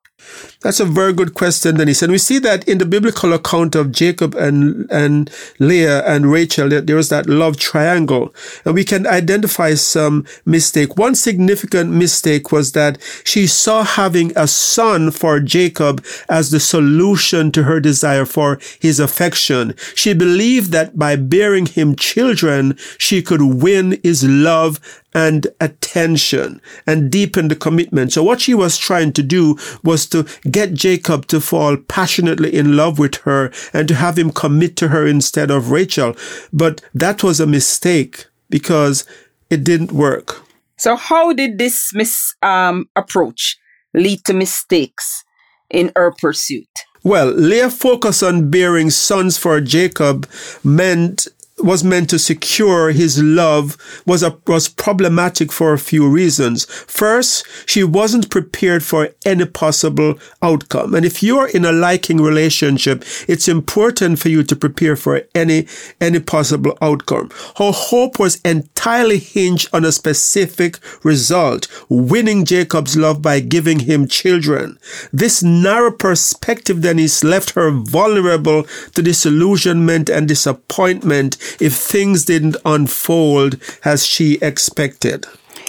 That's 0.61 0.79
a 0.79 0.85
very 0.85 1.13
good 1.13 1.33
question, 1.33 1.77
Denise. 1.77 2.01
And 2.01 2.11
we 2.11 2.17
see 2.17 2.37
that 2.39 2.67
in 2.67 2.79
the 2.79 2.85
biblical 2.85 3.33
account 3.33 3.75
of 3.75 3.91
Jacob 3.91 4.35
and, 4.35 4.89
and 4.91 5.31
Leah 5.59 6.05
and 6.05 6.31
Rachel, 6.31 6.69
there 6.69 6.95
was 6.95 7.09
that 7.09 7.27
love 7.27 7.57
triangle. 7.57 8.33
And 8.65 8.75
we 8.75 8.83
can 8.83 9.07
identify 9.07 9.75
some 9.75 10.25
mistake. 10.45 10.97
One 10.97 11.15
significant 11.15 11.91
mistake 11.91 12.51
was 12.51 12.73
that 12.73 12.97
she 13.23 13.47
saw 13.47 13.83
having 13.83 14.33
a 14.35 14.47
son 14.47 15.11
for 15.11 15.39
Jacob 15.39 16.03
as 16.27 16.51
the 16.51 16.59
solution 16.59 17.51
to 17.53 17.63
her 17.63 17.79
desire 17.79 18.25
for 18.25 18.59
his 18.79 18.99
affection. 18.99 19.75
She 19.95 20.13
believed 20.13 20.71
that 20.71 20.97
by 20.97 21.15
bearing 21.15 21.65
him 21.67 21.95
children, 21.95 22.77
she 22.97 23.21
could 23.21 23.41
win 23.41 23.99
his 24.03 24.23
love 24.23 24.79
and 25.13 25.47
attention 25.59 26.61
and 26.85 27.11
deepen 27.11 27.47
the 27.47 27.55
commitment. 27.55 28.13
So 28.13 28.23
what 28.23 28.41
she 28.41 28.53
was 28.53 28.77
trying 28.77 29.13
to 29.13 29.23
do 29.23 29.57
was 29.83 30.05
to 30.07 30.25
get 30.49 30.73
Jacob 30.73 31.25
to 31.27 31.41
fall 31.41 31.77
passionately 31.77 32.53
in 32.53 32.75
love 32.75 32.99
with 32.99 33.15
her 33.17 33.51
and 33.73 33.87
to 33.87 33.95
have 33.95 34.17
him 34.17 34.31
commit 34.31 34.75
to 34.77 34.89
her 34.89 35.07
instead 35.07 35.51
of 35.51 35.71
Rachel. 35.71 36.15
But 36.53 36.81
that 36.93 37.23
was 37.23 37.39
a 37.39 37.47
mistake 37.47 38.27
because 38.49 39.05
it 39.49 39.63
didn't 39.63 39.91
work. 39.91 40.43
So 40.77 40.95
how 40.95 41.33
did 41.33 41.57
this 41.57 41.93
mis- 41.93 42.35
um, 42.41 42.87
approach 42.95 43.57
lead 43.93 44.23
to 44.25 44.33
mistakes 44.33 45.23
in 45.69 45.91
her 45.95 46.11
pursuit? 46.11 46.69
Well, 47.03 47.27
Leah 47.27 47.69
focus 47.69 48.21
on 48.21 48.49
bearing 48.49 48.89
sons 48.89 49.37
for 49.37 49.61
Jacob 49.61 50.27
meant 50.63 51.27
was 51.59 51.83
meant 51.83 52.09
to 52.09 52.19
secure 52.19 52.91
his 52.91 53.21
love 53.21 53.77
was 54.05 54.23
a, 54.23 54.37
was 54.47 54.67
problematic 54.67 55.51
for 55.51 55.73
a 55.73 55.79
few 55.79 56.07
reasons. 56.07 56.65
First, 56.65 57.45
she 57.65 57.83
wasn't 57.83 58.29
prepared 58.29 58.83
for 58.83 59.09
any 59.25 59.45
possible 59.45 60.19
outcome. 60.41 60.95
And 60.95 61.05
if 61.05 61.21
you're 61.21 61.47
in 61.47 61.65
a 61.65 61.71
liking 61.71 62.21
relationship, 62.21 63.03
it's 63.27 63.47
important 63.47 64.19
for 64.19 64.29
you 64.29 64.43
to 64.43 64.55
prepare 64.55 64.95
for 64.95 65.23
any, 65.35 65.67
any 65.99 66.19
possible 66.19 66.77
outcome. 66.81 67.29
Her 67.57 67.71
hope 67.71 68.19
was 68.19 68.41
entirely 68.41 69.19
hinged 69.19 69.69
on 69.73 69.85
a 69.85 69.91
specific 69.91 70.79
result, 71.03 71.67
winning 71.89 72.45
Jacob's 72.45 72.97
love 72.97 73.21
by 73.21 73.39
giving 73.39 73.79
him 73.79 74.07
children. 74.07 74.77
This 75.11 75.43
narrow 75.43 75.91
perspective 75.91 76.81
then 76.81 76.99
is 76.99 77.23
left 77.23 77.51
her 77.51 77.71
vulnerable 77.71 78.63
to 78.95 79.01
disillusionment 79.01 80.09
and 80.09 80.27
disappointment 80.27 81.37
if 81.59 81.73
things 81.73 82.25
didn't 82.25 82.57
unfold 82.65 83.57
as 83.83 84.05
she 84.05 84.37
expected. 84.41 85.25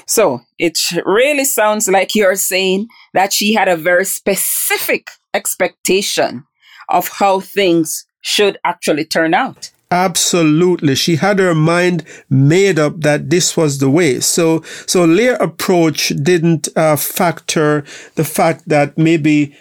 So 0.07 0.41
it 0.59 0.79
really 1.07 1.45
sounds 1.45 1.89
like 1.89 2.15
you're 2.15 2.35
saying 2.35 2.89
that 3.15 3.33
she 3.33 3.55
had 3.55 3.69
a 3.69 3.77
very 3.77 4.05
specific 4.05 5.07
expectation 5.35 6.45
of 6.89 7.09
how 7.09 7.41
things 7.41 8.07
should 8.21 8.59
actually 8.65 9.05
turn 9.05 9.35
out. 9.35 9.71
Absolutely. 9.93 10.95
She 10.95 11.17
had 11.17 11.41
her 11.41 11.55
mind 11.55 12.05
made 12.29 12.79
up 12.79 13.01
that 13.01 13.31
this 13.31 13.57
was 13.57 13.79
the 13.79 13.91
way. 13.91 14.21
So, 14.21 14.63
so 14.87 15.05
Leah's 15.05 15.39
approach 15.41 16.13
didn't 16.23 16.69
uh, 16.77 16.97
factor 16.97 17.85
the 18.15 18.25
fact 18.25 18.69
that 18.69 18.97
maybe 18.97 19.57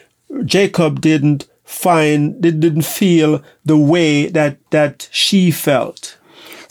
Jacob 0.46 1.02
didn't 1.02 1.48
find, 1.70 2.42
they 2.42 2.52
didn't 2.52 2.82
feel 2.82 3.44
the 3.64 3.78
way 3.78 4.26
that, 4.28 4.58
that 4.72 5.08
she 5.12 5.52
felt. 5.52 6.18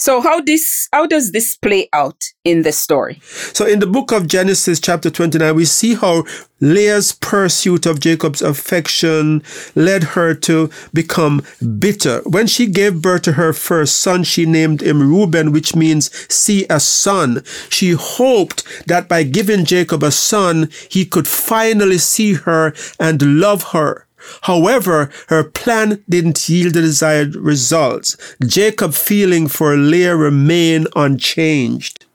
So 0.01 0.21
how 0.21 0.41
this 0.41 0.89
how 0.93 1.07
does 1.07 1.33
this 1.33 1.57
play 1.57 1.89
out 1.93 2.23
in 2.45 2.63
the 2.63 2.71
story? 2.71 3.21
So 3.53 3.67
in 3.67 3.81
the 3.81 3.87
book 3.87 4.13
of 4.13 4.29
Genesis 4.29 4.79
chapter 4.79 5.11
29 5.11 5.57
we 5.57 5.65
see 5.65 5.95
how 5.95 6.23
Leah's 6.61 7.11
pursuit 7.11 7.85
of 7.85 7.99
Jacob's 7.99 8.41
affection 8.41 9.43
led 9.75 10.15
her 10.15 10.35
to 10.35 10.71
become 10.95 11.43
bitter. 11.81 12.21
When 12.27 12.47
she 12.47 12.67
gave 12.67 13.03
birth 13.03 13.23
to 13.23 13.33
her 13.33 13.53
first 13.53 14.01
son, 14.01 14.23
she 14.23 14.47
named 14.47 14.83
him 14.83 15.03
Reuben, 15.03 15.51
which 15.51 15.75
means 15.75 16.13
see 16.33 16.65
a 16.71 16.79
son. 16.79 17.43
She 17.69 17.91
hoped 17.93 18.63
that 18.87 19.09
by 19.09 19.25
giving 19.25 19.65
Jacob 19.65 20.05
a 20.05 20.13
son, 20.13 20.71
he 20.89 21.05
could 21.05 21.27
finally 21.27 21.99
see 21.99 22.35
her 22.35 22.73
and 23.01 23.41
love 23.41 23.71
her. 23.73 24.08
However, 24.43 25.11
her 25.29 25.45
plan 25.45 26.05
didn't 26.09 26.49
yield 26.49 26.75
the 26.75 26.81
desired 26.81 27.35
results. 27.37 28.17
Jacob's 28.45 28.99
feeling 28.99 29.49
for 29.49 29.77
Leah 29.77 30.17
remained 30.17 30.89
unchanged. 30.97 32.07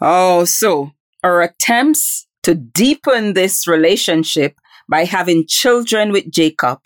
Oh, 0.00 0.44
so 0.44 0.92
her 1.22 1.42
attempts 1.42 2.26
to 2.42 2.54
deepen 2.54 3.32
this 3.32 3.66
relationship 3.66 4.58
by 4.88 5.04
having 5.04 5.46
children 5.46 6.12
with 6.12 6.30
Jacob, 6.30 6.80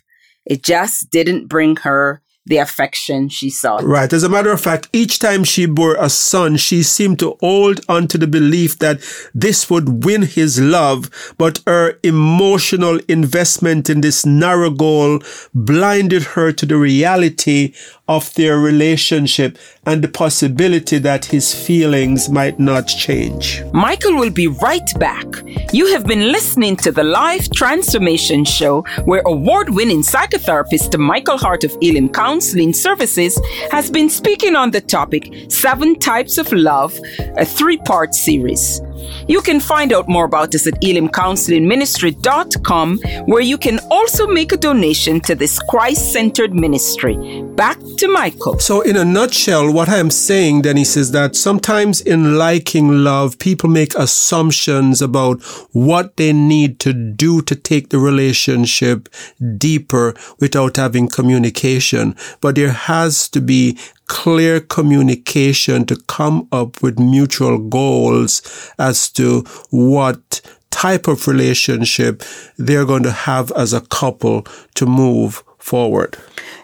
it 0.44 0.62
just 0.62 1.10
didn't 1.10 1.48
bring 1.48 1.76
her 1.76 2.22
the 2.48 2.58
affection 2.58 3.28
she 3.28 3.50
sought. 3.50 3.82
Right. 3.84 4.12
As 4.12 4.22
a 4.22 4.28
matter 4.28 4.50
of 4.50 4.60
fact, 4.60 4.88
each 4.92 5.18
time 5.18 5.44
she 5.44 5.66
bore 5.66 5.96
a 5.98 6.08
son, 6.08 6.56
she 6.56 6.82
seemed 6.82 7.18
to 7.20 7.36
hold 7.40 7.80
on 7.88 8.08
to 8.08 8.18
the 8.18 8.26
belief 8.26 8.78
that 8.78 9.00
this 9.34 9.70
would 9.70 10.04
win 10.04 10.22
his 10.22 10.60
love, 10.60 11.34
but 11.38 11.60
her 11.66 11.98
emotional 12.02 13.00
investment 13.08 13.88
in 13.88 14.00
this 14.00 14.26
narrow 14.26 14.70
goal 14.70 15.20
blinded 15.54 16.22
her 16.34 16.52
to 16.52 16.66
the 16.66 16.76
reality 16.76 17.74
of 18.08 18.32
their 18.34 18.58
relationship 18.58 19.58
and 19.84 20.02
the 20.02 20.08
possibility 20.08 20.98
that 20.98 21.26
his 21.26 21.54
feelings 21.54 22.28
might 22.28 22.58
not 22.58 22.86
change. 22.86 23.62
Michael 23.72 24.16
will 24.16 24.30
be 24.30 24.46
right 24.46 24.98
back. 24.98 25.26
You 25.72 25.92
have 25.92 26.06
been 26.06 26.32
listening 26.32 26.76
to 26.78 26.90
the 26.90 27.04
Life 27.04 27.50
Transformation 27.50 28.44
Show, 28.44 28.82
where 29.04 29.22
award 29.26 29.68
winning 29.70 30.00
psychotherapist 30.00 30.98
Michael 30.98 31.36
Hart 31.36 31.64
of 31.64 31.76
Elim 31.82 32.08
Counseling 32.38 32.72
Services 32.72 33.36
has 33.72 33.90
been 33.90 34.08
speaking 34.08 34.54
on 34.54 34.70
the 34.70 34.80
topic 34.80 35.50
Seven 35.50 35.98
Types 35.98 36.38
of 36.38 36.52
Love, 36.52 36.96
a 37.36 37.44
three 37.44 37.78
part 37.78 38.14
series. 38.14 38.80
You 39.28 39.40
can 39.42 39.60
find 39.60 39.92
out 39.92 40.08
more 40.08 40.24
about 40.24 40.54
us 40.54 40.66
at 40.66 40.80
elimcounsellingministry.com, 40.80 42.98
where 43.26 43.42
you 43.42 43.58
can 43.58 43.78
also 43.90 44.26
make 44.26 44.52
a 44.52 44.56
donation 44.56 45.20
to 45.20 45.34
this 45.34 45.58
Christ 45.68 46.12
centered 46.12 46.54
ministry. 46.54 47.42
Back 47.56 47.78
to 47.98 48.08
Michael. 48.08 48.58
So, 48.58 48.80
in 48.80 48.96
a 48.96 49.04
nutshell, 49.04 49.72
what 49.72 49.88
I'm 49.88 50.10
saying, 50.10 50.62
Denise, 50.62 50.96
is 50.96 51.12
that 51.12 51.36
sometimes 51.36 52.00
in 52.00 52.38
liking 52.38 53.04
love, 53.04 53.38
people 53.38 53.68
make 53.68 53.94
assumptions 53.94 55.02
about 55.02 55.42
what 55.72 56.16
they 56.16 56.32
need 56.32 56.80
to 56.80 56.92
do 56.92 57.42
to 57.42 57.54
take 57.54 57.90
the 57.90 57.98
relationship 57.98 59.08
deeper 59.56 60.14
without 60.40 60.76
having 60.76 61.08
communication. 61.08 62.16
But 62.40 62.54
there 62.54 62.72
has 62.72 63.28
to 63.30 63.40
be 63.40 63.78
clear 64.08 64.60
communication 64.60 65.84
to 65.86 65.96
come 66.08 66.48
up 66.50 66.82
with 66.82 66.98
mutual 66.98 67.58
goals 67.58 68.42
as 68.78 69.10
to 69.10 69.42
what 69.70 70.40
type 70.70 71.08
of 71.08 71.26
relationship 71.26 72.22
they're 72.56 72.84
going 72.84 73.02
to 73.02 73.12
have 73.12 73.50
as 73.52 73.72
a 73.72 73.80
couple 73.80 74.46
to 74.74 74.86
move 74.86 75.42
forward. 75.58 76.16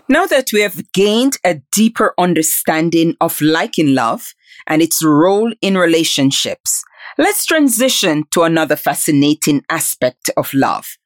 Now 0.09 0.27
that 0.27 0.53
we 0.53 0.61
have 0.61 0.93
gained 0.93 1.37
a 1.45 1.61
deeper 1.73 2.15
understanding 2.19 3.17
of 3.21 3.41
liking 3.41 3.95
love 3.95 4.35
and 4.67 4.83
its 4.83 5.03
role 5.03 5.53
in 5.61 5.77
relationships, 5.77 6.85
let's 7.19 7.47
transition 7.47 8.25
to 8.33 8.43
another 8.43 8.77
fascinating 8.77 9.65
aspect 9.71 10.31
of 10.37 10.53
love. 10.53 10.97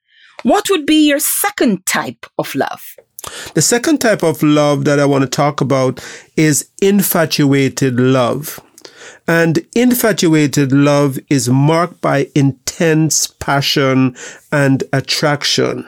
What 0.42 0.68
would 0.71 0.87
be 0.87 1.09
your 1.09 1.18
second 1.18 1.87
type 1.87 2.26
of 2.38 2.54
love? 2.54 2.97
The 3.54 3.62
second 3.62 3.99
type 3.99 4.23
of 4.23 4.42
love 4.42 4.85
that 4.85 4.99
I 5.00 5.04
want 5.06 5.23
to 5.23 5.28
talk 5.28 5.61
about 5.61 6.04
is 6.37 6.68
infatuated 6.80 7.99
love. 7.99 8.61
And 9.26 9.66
infatuated 9.75 10.73
love 10.73 11.18
is 11.28 11.49
marked 11.49 12.00
by 12.00 12.28
intense 12.35 13.26
passion 13.26 14.17
and 14.50 14.84
attraction, 14.93 15.86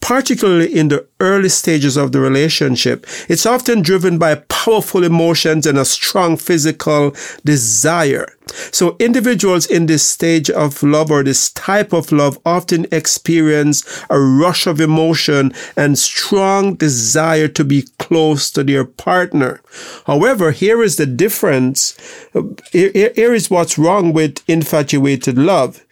particularly 0.00 0.74
in 0.74 0.88
the 0.88 1.06
early 1.20 1.48
stages 1.48 1.96
of 1.96 2.12
the 2.12 2.20
relationship. 2.20 3.06
It's 3.28 3.46
often 3.46 3.82
driven 3.82 4.18
by 4.18 4.36
powerful 4.48 5.04
emotions 5.04 5.66
and 5.66 5.78
a 5.78 5.84
strong 5.84 6.36
physical 6.36 7.14
desire. 7.44 8.26
So 8.72 8.96
individuals 8.98 9.66
in 9.66 9.86
this 9.86 10.04
stage 10.04 10.50
of 10.50 10.82
love 10.82 11.10
or 11.10 11.22
this 11.22 11.50
type 11.50 11.92
of 11.92 12.10
love 12.10 12.38
often 12.44 12.86
experience 12.90 13.84
a 14.10 14.18
rush 14.18 14.66
of 14.66 14.80
emotion 14.80 15.52
and 15.76 15.98
strong 15.98 16.74
desire 16.74 17.48
to 17.48 17.64
be 17.64 17.86
close 18.10 18.50
to 18.50 18.64
their 18.64 18.84
partner. 18.84 19.60
However, 20.06 20.50
here 20.50 20.82
is 20.82 20.96
the 20.96 21.06
difference. 21.06 21.96
Here 22.72 23.12
is 23.14 23.48
what's 23.48 23.78
wrong 23.78 24.12
with 24.12 24.42
infatuated 24.48 25.38
love 25.38 25.84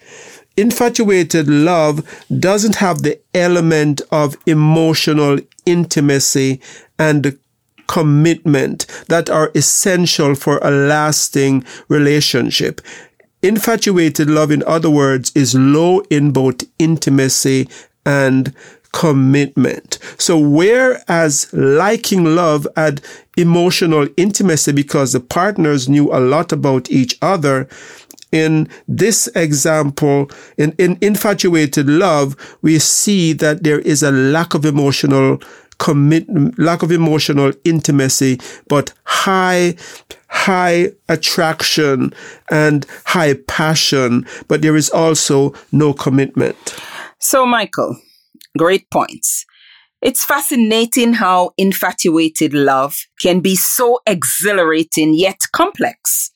infatuated 0.56 1.46
love 1.46 2.02
doesn't 2.40 2.74
have 2.74 3.02
the 3.02 3.20
element 3.32 4.02
of 4.10 4.36
emotional 4.44 5.38
intimacy 5.64 6.60
and 6.98 7.38
commitment 7.86 8.84
that 9.06 9.30
are 9.30 9.52
essential 9.54 10.34
for 10.34 10.58
a 10.58 10.70
lasting 10.70 11.64
relationship. 11.88 12.80
Infatuated 13.40 14.28
love, 14.28 14.50
in 14.50 14.64
other 14.64 14.90
words, 14.90 15.30
is 15.36 15.54
low 15.54 16.00
in 16.10 16.32
both 16.32 16.64
intimacy 16.80 17.68
and 18.04 18.52
commitment. 18.92 19.98
So 20.18 20.38
whereas 20.38 21.52
liking 21.52 22.36
love 22.36 22.66
had 22.76 23.00
emotional 23.36 24.08
intimacy 24.16 24.72
because 24.72 25.12
the 25.12 25.20
partners 25.20 25.88
knew 25.88 26.12
a 26.12 26.20
lot 26.20 26.52
about 26.52 26.90
each 26.90 27.18
other, 27.22 27.68
in 28.30 28.68
this 28.86 29.26
example, 29.34 30.30
in, 30.56 30.72
in 30.78 30.98
infatuated 31.00 31.88
love, 31.88 32.36
we 32.62 32.78
see 32.78 33.32
that 33.34 33.62
there 33.62 33.78
is 33.80 34.02
a 34.02 34.10
lack 34.10 34.54
of 34.54 34.64
emotional 34.64 35.40
commit, 35.78 36.26
lack 36.58 36.82
of 36.82 36.92
emotional 36.92 37.52
intimacy, 37.64 38.38
but 38.68 38.92
high, 39.04 39.76
high 40.28 40.92
attraction 41.08 42.12
and 42.50 42.84
high 43.06 43.34
passion, 43.46 44.26
but 44.48 44.60
there 44.60 44.76
is 44.76 44.90
also 44.90 45.54
no 45.72 45.92
commitment. 45.94 46.56
So, 47.18 47.46
Michael, 47.46 47.98
great 48.56 48.90
points. 48.90 49.44
It's 50.00 50.24
fascinating 50.24 51.14
how 51.14 51.50
infatuated 51.58 52.54
love 52.54 52.96
can 53.20 53.40
be 53.40 53.56
so 53.56 53.98
exhilarating 54.06 55.14
yet 55.14 55.40
complex. 55.52 56.30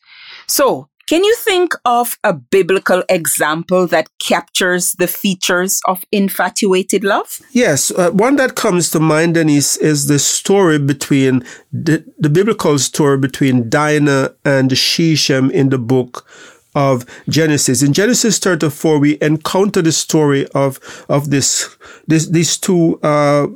So, 0.49 0.89
can 1.09 1.25
you 1.25 1.35
think 1.37 1.75
of 1.85 2.17
a 2.25 2.33
biblical 2.33 3.03
example 3.09 3.87
that 3.89 4.09
captures 4.21 4.93
the 4.93 5.07
features 5.07 5.81
of 5.87 6.05
infatuated 6.11 7.05
love? 7.05 7.41
Yes, 7.51 7.91
uh, 7.91 8.11
one 8.13 8.37
that 8.37 8.55
comes 8.55 8.89
to 8.91 9.01
mind 9.01 9.37
then 9.37 9.49
is, 9.49 9.77
is 9.79 10.07
the 10.07 10.19
story 10.19 10.79
between 10.79 11.45
the, 11.73 12.05
the 12.19 12.31
biblical 12.31 12.79
story 12.79 13.19
between 13.19 13.69
Dinah 13.69 14.35
and 14.45 14.77
Shechem 14.77 15.51
in 15.51 15.69
the 15.69 15.79
book 15.79 16.27
of 16.75 17.05
Genesis. 17.29 17.83
In 17.83 17.93
Genesis 17.93 18.39
34, 18.39 18.99
we 18.99 19.19
encounter 19.21 19.83
the 19.83 19.93
story 19.93 20.47
of, 20.49 20.79
of 21.09 21.31
this, 21.31 21.77
this, 22.07 22.29
these 22.29 22.57
two, 22.57 22.99
uh, 23.03 23.47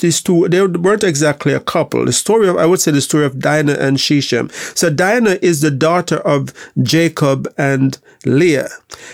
these 0.00 0.22
two, 0.22 0.48
they 0.48 0.66
weren't 0.66 1.04
exactly 1.04 1.52
a 1.52 1.60
couple. 1.60 2.04
The 2.04 2.12
story 2.12 2.48
of, 2.48 2.56
I 2.56 2.66
would 2.66 2.80
say 2.80 2.90
the 2.90 3.00
story 3.00 3.24
of 3.24 3.38
Dinah 3.38 3.74
and 3.74 4.00
Shechem. 4.00 4.50
So 4.74 4.90
Dinah 4.90 5.38
is 5.42 5.60
the 5.60 5.70
daughter 5.70 6.16
of 6.18 6.52
Jacob 6.82 7.52
and 7.56 7.98
Leah. 8.24 8.68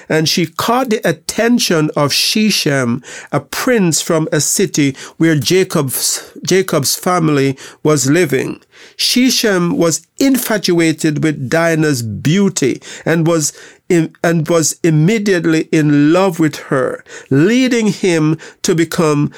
And 0.08 0.28
she 0.28 0.46
caught 0.46 0.90
the 0.90 1.06
attention 1.08 1.90
of 1.96 2.12
Shechem, 2.12 3.02
a 3.32 3.40
prince 3.40 4.00
from 4.00 4.28
a 4.32 4.40
city 4.40 4.96
where 5.16 5.36
Jacob's, 5.36 6.32
Jacob's 6.46 6.96
family 6.96 7.58
was 7.82 8.10
living. 8.10 8.60
Shechem 8.96 9.76
was 9.76 10.06
infatuated 10.18 11.22
with 11.22 11.48
Dinah's 11.48 12.02
beauty 12.02 12.80
and 13.04 13.26
was 13.26 13.52
and 13.90 14.46
was 14.48 14.78
immediately 14.84 15.62
in 15.72 16.12
love 16.12 16.38
with 16.38 16.56
her, 16.56 17.02
leading 17.30 17.86
him 17.86 18.38
to 18.62 18.74
become 18.74 19.32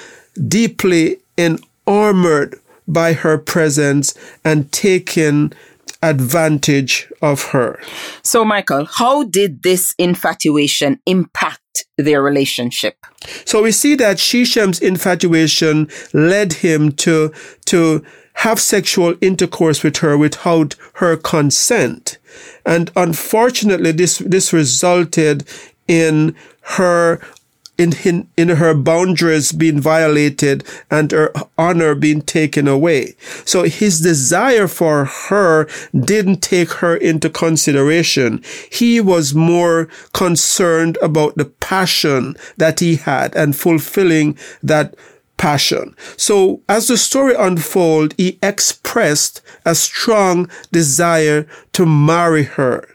deeply 0.49 1.19
enamored 1.41 2.61
by 2.87 3.13
her 3.13 3.39
presence 3.39 4.15
and 4.45 4.71
taken 4.73 5.53
advantage 6.03 7.13
of 7.21 7.45
her. 7.47 7.79
So, 8.23 8.45
Michael, 8.45 8.87
how 8.87 9.25
did 9.25 9.63
this 9.63 9.95
infatuation 9.99 11.01
impact 11.07 11.85
their 11.99 12.23
relationship? 12.23 12.97
So 13.45 13.63
we 13.63 13.73
see 13.73 13.95
that 13.97 14.17
Shechem's 14.17 14.81
infatuation 14.81 15.89
led 16.13 16.55
him 16.55 16.93
to, 16.93 17.33
to 17.67 18.05
have 18.35 18.59
sexual 18.59 19.15
intercourse 19.21 19.83
with 19.83 19.99
her 19.99 20.17
without 20.17 20.75
her 20.95 21.17
consent. 21.17 22.19
And 22.65 22.91
unfortunately, 22.97 23.93
this, 23.93 24.19
this 24.19 24.53
resulted 24.53 25.47
in 25.87 26.35
her 26.63 27.21
in, 27.81 27.95
in, 28.05 28.29
in 28.37 28.49
her 28.51 28.75
boundaries 28.75 29.53
being 29.53 29.81
violated 29.81 30.63
and 30.91 31.13
her 31.13 31.33
honor 31.57 31.95
being 31.95 32.21
taken 32.21 32.69
away. 32.69 33.15
So 33.47 33.63
his 33.63 34.01
desire 34.01 34.69
for 34.69 35.07
her 35.07 35.67
didn't 35.99 36.43
take 36.43 36.73
her 36.75 36.95
into 36.95 37.31
consideration. 37.31 38.43
He 38.71 39.01
was 39.01 39.35
more 39.35 39.89
concerned 40.13 40.99
about 41.01 41.37
the 41.37 41.47
passion 41.47 42.37
that 42.59 42.81
he 42.81 42.97
had 42.97 43.35
and 43.35 43.57
fulfilling 43.57 44.37
that 44.63 44.95
passion. 45.39 45.97
So 46.19 46.61
as 46.69 46.89
the 46.89 46.99
story 46.99 47.35
unfolded, 47.35 48.15
he 48.19 48.39
expressed 48.43 49.41
a 49.65 49.75
strong 49.75 50.51
desire 50.71 51.47
to 51.73 51.87
marry 51.87 52.43
her. 52.43 52.87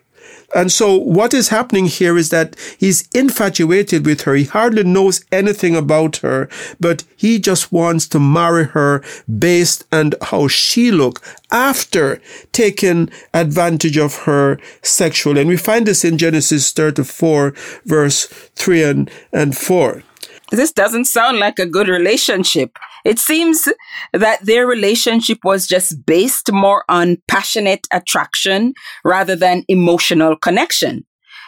And 0.56 0.72
so 0.72 0.96
what 0.96 1.34
is 1.34 1.50
happening 1.50 1.86
here 1.86 2.18
is 2.18 2.30
that 2.30 2.56
he's 2.80 3.10
infatuated 3.14 4.06
with 4.06 4.22
her. 4.22 4.36
He 4.36 4.46
hardly 4.46 4.86
knows 4.86 5.26
anything 5.32 5.76
about 5.76 6.18
her, 6.18 6.50
but 6.80 7.04
he 7.18 7.40
just 7.40 7.74
wants 7.74 8.08
to 8.08 8.20
marry 8.20 8.64
her 8.68 9.04
based 9.38 9.84
on 9.92 10.14
how 10.22 10.48
she 10.48 10.92
look 10.92 11.22
after 11.52 12.22
taking 12.54 13.10
advantage 13.34 13.98
of 13.98 14.16
her 14.24 14.58
sexually. 14.82 15.42
And 15.42 15.50
we 15.50 15.58
find 15.58 15.86
this 15.86 16.06
in 16.06 16.18
Genesis 16.18 16.72
34 16.72 17.54
verse 17.86 18.26
3 18.56 18.84
and, 18.84 19.12
and 19.34 19.58
4. 19.58 20.04
This 20.52 20.72
doesn't 20.72 21.06
sound 21.06 21.40
like 21.40 21.60
a 21.60 21.66
good 21.66 21.90
relationship. 21.90 22.78
It 23.06 23.20
seems 23.20 23.70
that 24.14 24.44
their 24.44 24.66
relationship 24.66 25.40
was 25.44 25.68
just 25.68 26.06
based 26.06 26.52
more 26.52 26.84
on 26.90 27.22
passionate 27.28 27.88
attraction 27.94 28.74
rather 29.04 29.36
than 29.36 29.64
emotional 29.68 30.36
connection. 30.36 31.06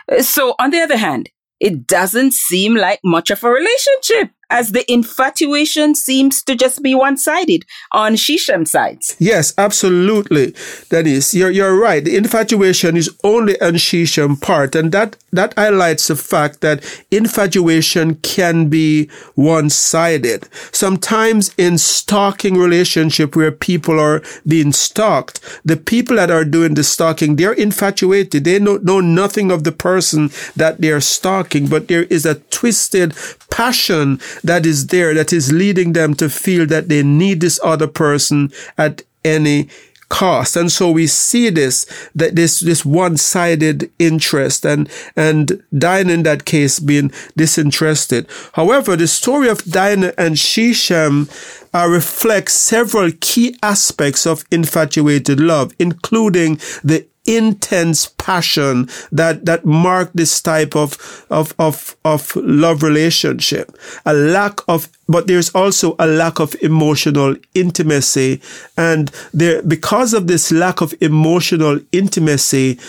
Uh, 0.10 0.22
so, 0.22 0.54
on 0.60 0.70
the 0.70 0.80
other 0.80 0.98
hand, 0.98 1.30
it 1.60 1.88
doesn't 1.88 2.34
seem 2.34 2.76
like 2.76 3.00
much 3.04 3.32
of 3.32 3.44
a 3.44 3.50
relationship 3.50 4.32
as 4.50 4.72
the 4.72 4.90
infatuation 4.92 5.96
seems 5.96 6.42
to 6.44 6.56
just 6.56 6.82
be 6.82 6.96
one 6.96 7.18
sided 7.18 7.66
on 7.92 8.14
Shechem's 8.14 8.72
sides. 8.72 9.16
Yes, 9.20 9.54
absolutely. 9.58 10.56
Denise, 10.90 11.34
you're, 11.34 11.50
you're 11.50 11.78
right. 11.78 12.04
The 12.04 12.16
infatuation 12.16 12.96
is 12.96 13.10
only 13.24 13.60
on 13.62 13.74
Shechem's 13.74 14.40
part. 14.40 14.76
And 14.76 14.92
that, 14.92 15.18
that 15.32 15.54
highlights 15.56 16.08
the 16.08 16.16
fact 16.16 16.62
that 16.62 16.84
infatuation 17.12 18.16
can 18.16 18.70
be 18.70 19.10
one 19.36 19.70
sided. 19.70 20.48
Sometimes 20.72 21.54
in 21.58 21.78
stalking 21.78 22.58
relationship 22.58 23.36
where 23.36 23.52
people 23.52 24.00
are 24.00 24.22
being 24.48 24.72
stalked, 24.72 25.42
the 25.66 25.78
people 25.78 26.16
that 26.16 26.32
are 26.32 26.46
doing 26.46 26.76
the 26.76 26.84
stalking, 26.84 27.36
they're 27.36 27.54
infatuated. 27.54 28.46
They 28.46 28.60
know, 28.60 28.78
know 28.78 29.02
nothing 29.02 29.52
of 29.52 29.64
the 29.64 29.72
person 29.72 30.32
that 30.56 30.80
they're 30.80 31.02
stalking, 31.02 31.68
but 31.68 31.88
there 31.88 32.04
is 32.04 32.26
a 32.26 32.36
twisted 32.36 33.14
passion 33.50 34.20
that 34.44 34.66
is 34.66 34.88
there 34.88 35.14
that 35.14 35.34
is 35.34 35.52
leading 35.52 35.94
them 35.94 36.14
to 36.16 36.30
feel 36.30 36.66
that 36.68 36.90
they 36.90 37.04
need 37.04 37.42
this 37.42 37.60
other 37.64 37.88
person 37.88 38.52
at 38.78 39.04
any 39.24 39.70
cost. 40.10 40.56
And 40.56 40.72
so 40.72 40.90
we 40.92 41.08
see 41.08 41.50
this, 41.50 41.86
that 42.16 42.36
this, 42.36 42.62
this 42.62 42.86
one-sided 42.86 43.92
interest 44.00 44.66
and, 44.66 44.90
and 45.16 45.64
Dinah 45.78 46.14
in 46.14 46.24
that 46.24 46.46
case 46.46 46.80
being 46.80 47.12
disinterested. 47.36 48.28
However, 48.54 48.96
the 48.96 49.08
story 49.08 49.50
of 49.50 49.64
Dinah 49.66 50.14
and 50.18 50.40
Shechem 50.40 51.28
uh, 51.74 51.88
reflects 51.90 52.54
several 52.54 53.12
key 53.20 53.58
aspects 53.62 54.26
of 54.26 54.46
infatuated 54.52 55.40
love, 55.40 55.74
including 55.78 56.56
the 56.84 57.06
intense 57.28 58.08
passion 58.18 58.90
that, 59.12 59.46
that 59.46 59.66
mark 59.66 60.12
this 60.14 60.42
type 60.42 60.76
of, 60.76 61.26
of, 61.30 61.54
of, 61.60 61.96
of 62.04 62.36
love 62.38 62.82
relationship. 62.82 63.78
A 64.06 64.14
lack 64.14 64.60
of, 64.68 64.90
but 65.08 65.28
there's 65.28 65.50
also 65.54 65.96
a 66.00 66.08
lack 66.08 66.40
of 66.40 66.56
emotional 66.62 67.36
intimacy. 67.54 68.42
And 68.78 69.12
there, 69.34 69.62
because 69.62 70.14
of 70.14 70.28
this 70.28 70.52
lack 70.52 70.82
of 70.82 70.94
emotional 71.02 71.80
intimacy, 71.92 72.80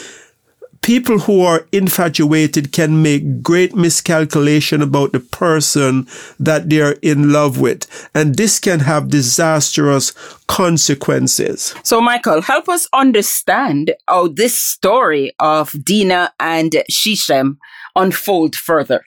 people 0.82 1.18
who 1.20 1.42
are 1.42 1.66
infatuated 1.72 2.72
can 2.72 3.02
make 3.02 3.42
great 3.42 3.74
miscalculation 3.74 4.82
about 4.82 5.12
the 5.12 5.20
person 5.20 6.06
that 6.38 6.68
they're 6.68 6.96
in 7.02 7.32
love 7.32 7.60
with. 7.60 8.08
And 8.14 8.36
this 8.36 8.58
can 8.58 8.80
have 8.80 9.08
disastrous 9.08 10.12
consequences. 10.46 11.74
So, 11.82 12.00
Michael, 12.00 12.42
help 12.42 12.68
us 12.68 12.86
understand 12.92 13.94
how 14.08 14.28
this 14.28 14.58
story 14.58 15.32
of 15.38 15.72
Dinah 15.84 16.32
and 16.40 16.82
Shechem 16.88 17.58
unfold 17.94 18.54
further. 18.54 19.04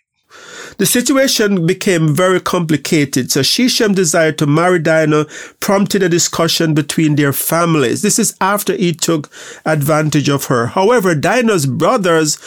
The 0.77 0.86
situation 0.86 1.65
became 1.65 2.15
very 2.15 2.39
complicated. 2.39 3.31
So 3.31 3.41
Shechem 3.41 3.93
desired 3.93 4.38
to 4.39 4.47
marry 4.47 4.79
Dinah 4.79 5.25
prompted 5.60 6.03
a 6.03 6.10
discussion 6.10 6.73
between 6.73 7.15
their 7.15 7.34
families. 7.34 8.01
This 8.01 8.19
is 8.19 8.36
after 8.41 8.75
he 8.75 8.93
took 8.93 9.31
advantage 9.65 10.29
of 10.29 10.45
her. 10.45 10.67
However, 10.67 11.15
Dinah's 11.15 11.65
brothers 11.65 12.38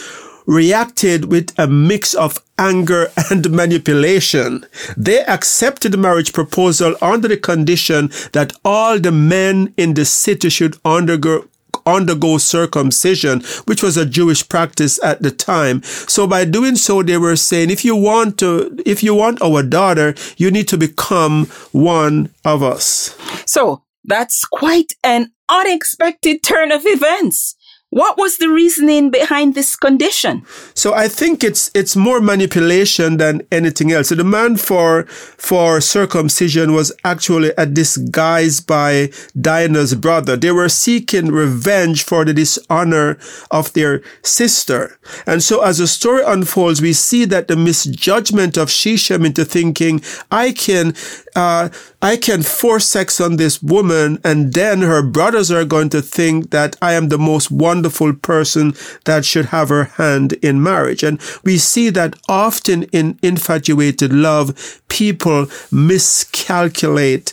reacted 0.46 1.26
with 1.26 1.58
a 1.58 1.66
mix 1.66 2.14
of 2.14 2.42
anger 2.58 3.10
and 3.30 3.50
manipulation. 3.50 4.66
They 4.96 5.24
accepted 5.24 5.92
the 5.92 5.98
marriage 5.98 6.32
proposal 6.32 6.96
under 7.00 7.28
the 7.28 7.36
condition 7.36 8.10
that 8.32 8.52
all 8.64 8.98
the 8.98 9.12
men 9.12 9.72
in 9.76 9.94
the 9.94 10.04
city 10.04 10.50
should 10.50 10.76
undergo 10.84 11.48
undergo 11.86 12.38
circumcision, 12.38 13.40
which 13.66 13.82
was 13.82 13.96
a 13.96 14.06
Jewish 14.06 14.48
practice 14.48 15.02
at 15.02 15.22
the 15.22 15.30
time. 15.30 15.82
So 15.82 16.26
by 16.26 16.44
doing 16.44 16.76
so, 16.76 17.02
they 17.02 17.18
were 17.18 17.36
saying, 17.36 17.70
if 17.70 17.84
you 17.84 17.96
want 17.96 18.38
to, 18.38 18.78
if 18.86 19.02
you 19.02 19.14
want 19.14 19.42
our 19.42 19.62
daughter, 19.62 20.14
you 20.36 20.50
need 20.50 20.68
to 20.68 20.78
become 20.78 21.46
one 21.72 22.30
of 22.44 22.62
us. 22.62 23.16
So 23.46 23.82
that's 24.04 24.44
quite 24.44 24.92
an 25.02 25.32
unexpected 25.48 26.42
turn 26.42 26.72
of 26.72 26.82
events. 26.84 27.56
What 27.94 28.18
was 28.18 28.38
the 28.38 28.48
reasoning 28.48 29.10
behind 29.10 29.54
this 29.54 29.76
condition? 29.76 30.44
So 30.74 30.94
I 30.94 31.06
think 31.06 31.44
it's 31.44 31.70
it's 31.74 31.94
more 31.94 32.20
manipulation 32.20 33.18
than 33.18 33.46
anything 33.52 33.92
else. 33.92 34.08
The 34.08 34.16
demand 34.16 34.60
for 34.60 35.04
for 35.38 35.80
circumcision 35.80 36.72
was 36.72 36.90
actually 37.04 37.52
a 37.56 37.66
disguise 37.66 38.60
by 38.60 39.10
Dinah's 39.40 39.94
brother. 39.94 40.34
They 40.36 40.50
were 40.50 40.68
seeking 40.68 41.30
revenge 41.30 42.02
for 42.02 42.24
the 42.24 42.34
dishonor 42.34 43.16
of 43.52 43.72
their 43.74 44.02
sister. 44.22 44.98
And 45.24 45.40
so 45.40 45.62
as 45.62 45.78
the 45.78 45.86
story 45.86 46.24
unfolds, 46.26 46.82
we 46.82 46.94
see 46.94 47.24
that 47.26 47.46
the 47.46 47.54
misjudgment 47.54 48.56
of 48.56 48.72
Shechem 48.72 49.24
into 49.24 49.44
thinking, 49.44 50.02
I 50.32 50.50
can 50.50 50.94
uh, 51.36 51.68
I 52.02 52.16
can 52.16 52.42
force 52.42 52.86
sex 52.86 53.20
on 53.20 53.36
this 53.36 53.62
woman 53.62 54.18
and 54.24 54.52
then 54.52 54.82
her 54.82 55.02
brothers 55.02 55.52
are 55.52 55.64
going 55.64 55.90
to 55.90 56.02
think 56.02 56.50
that 56.50 56.76
I 56.82 56.94
am 56.94 57.08
the 57.08 57.18
most 57.18 57.52
wonderful 57.52 57.83
person 57.90 58.74
that 59.04 59.24
should 59.24 59.46
have 59.46 59.68
her 59.68 59.84
hand 59.84 60.34
in 60.34 60.62
marriage. 60.62 61.02
And 61.02 61.20
we 61.44 61.58
see 61.58 61.90
that 61.90 62.16
often 62.28 62.84
in 62.84 63.18
infatuated 63.22 64.12
love, 64.12 64.80
people 64.88 65.46
miscalculate 65.72 67.32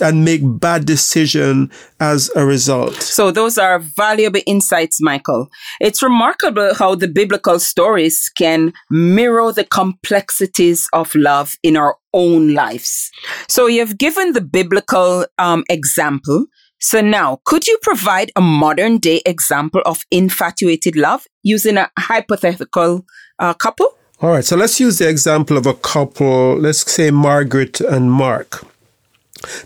and 0.00 0.24
make 0.24 0.40
bad 0.42 0.84
decision 0.84 1.70
as 2.00 2.30
a 2.34 2.44
result. 2.44 2.94
So 3.02 3.30
those 3.30 3.56
are 3.56 3.78
valuable 3.78 4.40
insights, 4.46 4.98
Michael. 5.00 5.48
It's 5.80 6.02
remarkable 6.02 6.74
how 6.74 6.94
the 6.94 7.08
biblical 7.08 7.58
stories 7.58 8.28
can 8.36 8.72
mirror 8.90 9.52
the 9.52 9.64
complexities 9.64 10.88
of 10.92 11.14
love 11.14 11.56
in 11.62 11.76
our 11.76 11.96
own 12.12 12.54
lives. 12.54 13.10
So 13.48 13.66
you've 13.66 13.98
given 13.98 14.32
the 14.32 14.40
biblical 14.40 15.26
um, 15.38 15.64
example. 15.68 16.46
So 16.78 17.00
now, 17.00 17.40
could 17.44 17.66
you 17.66 17.78
provide 17.82 18.30
a 18.36 18.40
modern 18.40 18.98
day 18.98 19.22
example 19.24 19.82
of 19.86 20.04
infatuated 20.10 20.96
love 20.96 21.26
using 21.42 21.78
a 21.78 21.90
hypothetical 21.98 23.04
uh, 23.38 23.54
couple? 23.54 23.96
All 24.20 24.30
right. 24.30 24.44
So 24.44 24.56
let's 24.56 24.80
use 24.80 24.98
the 24.98 25.08
example 25.08 25.56
of 25.56 25.66
a 25.66 25.74
couple. 25.74 26.56
Let's 26.56 26.90
say 26.90 27.10
Margaret 27.10 27.80
and 27.80 28.10
Mark. 28.10 28.64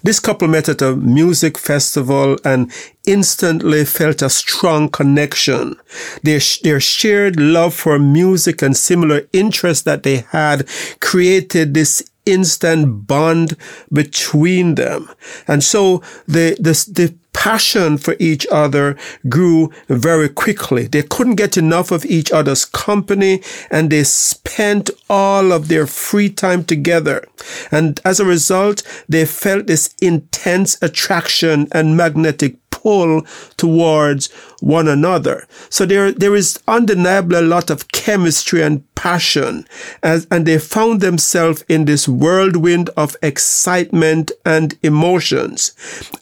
This 0.03 0.19
couple 0.19 0.49
met 0.49 0.69
at 0.69 0.83
a 0.83 0.97
music 0.97 1.57
festival 1.57 2.37
and 2.45 2.73
instantly 3.07 3.85
felt 3.85 4.21
a 4.21 4.29
strong 4.29 4.89
connection. 4.89 5.77
Their, 6.23 6.41
their 6.63 6.81
shared 6.81 7.39
love 7.39 7.75
for 7.75 7.99
music 7.99 8.63
and 8.63 8.77
similar 8.77 9.23
interests 9.33 9.85
that 9.85 10.03
they 10.03 10.25
had 10.31 10.69
created 11.01 11.75
this 11.75 12.03
instant 12.33 13.07
bond 13.07 13.57
between 13.93 14.75
them. 14.75 15.11
And 15.47 15.63
so 15.63 16.03
the, 16.27 16.57
the, 16.61 16.73
the 16.93 17.15
passion 17.33 17.97
for 17.97 18.17
each 18.19 18.47
other 18.51 18.97
grew 19.29 19.71
very 19.89 20.29
quickly. 20.29 20.87
They 20.87 21.03
couldn't 21.03 21.37
get 21.37 21.57
enough 21.57 21.91
of 21.91 22.05
each 22.05 22.31
other's 22.33 22.65
company 22.65 23.43
and 23.71 23.91
they 23.91 24.05
spent 24.05 24.91
all 25.09 25.53
of 25.53 25.69
their 25.69 25.87
free 25.87 26.29
time 26.29 26.65
together. 26.65 27.27
And 27.71 28.01
as 28.05 28.21
a 28.21 28.27
result, 28.27 28.83
they 29.09 29.25
felt 29.25 29.67
this 29.67 29.95
intense 30.01 30.77
attraction 30.83 31.69
and 31.73 31.97
magnetic 31.97 32.57
pull 32.83 33.23
towards 33.57 34.31
one 34.61 34.89
another. 34.89 35.47
So 35.69 35.87
there, 35.87 36.13
there 36.13 36.35
is 36.35 36.59
undeniably 36.69 37.39
a 37.39 37.43
lot 37.43 37.71
of 37.71 37.89
chemistry 37.89 38.63
and 38.63 38.83
passion 38.95 39.67
as, 40.03 40.27
and 40.31 40.47
they 40.47 40.59
found 40.59 41.01
themselves 41.01 41.65
in 41.69 41.87
this 41.87 42.07
whirlwind 42.07 42.91
of 42.97 43.17
excitement 43.23 44.33
and 44.45 44.79
emotions. 44.83 45.73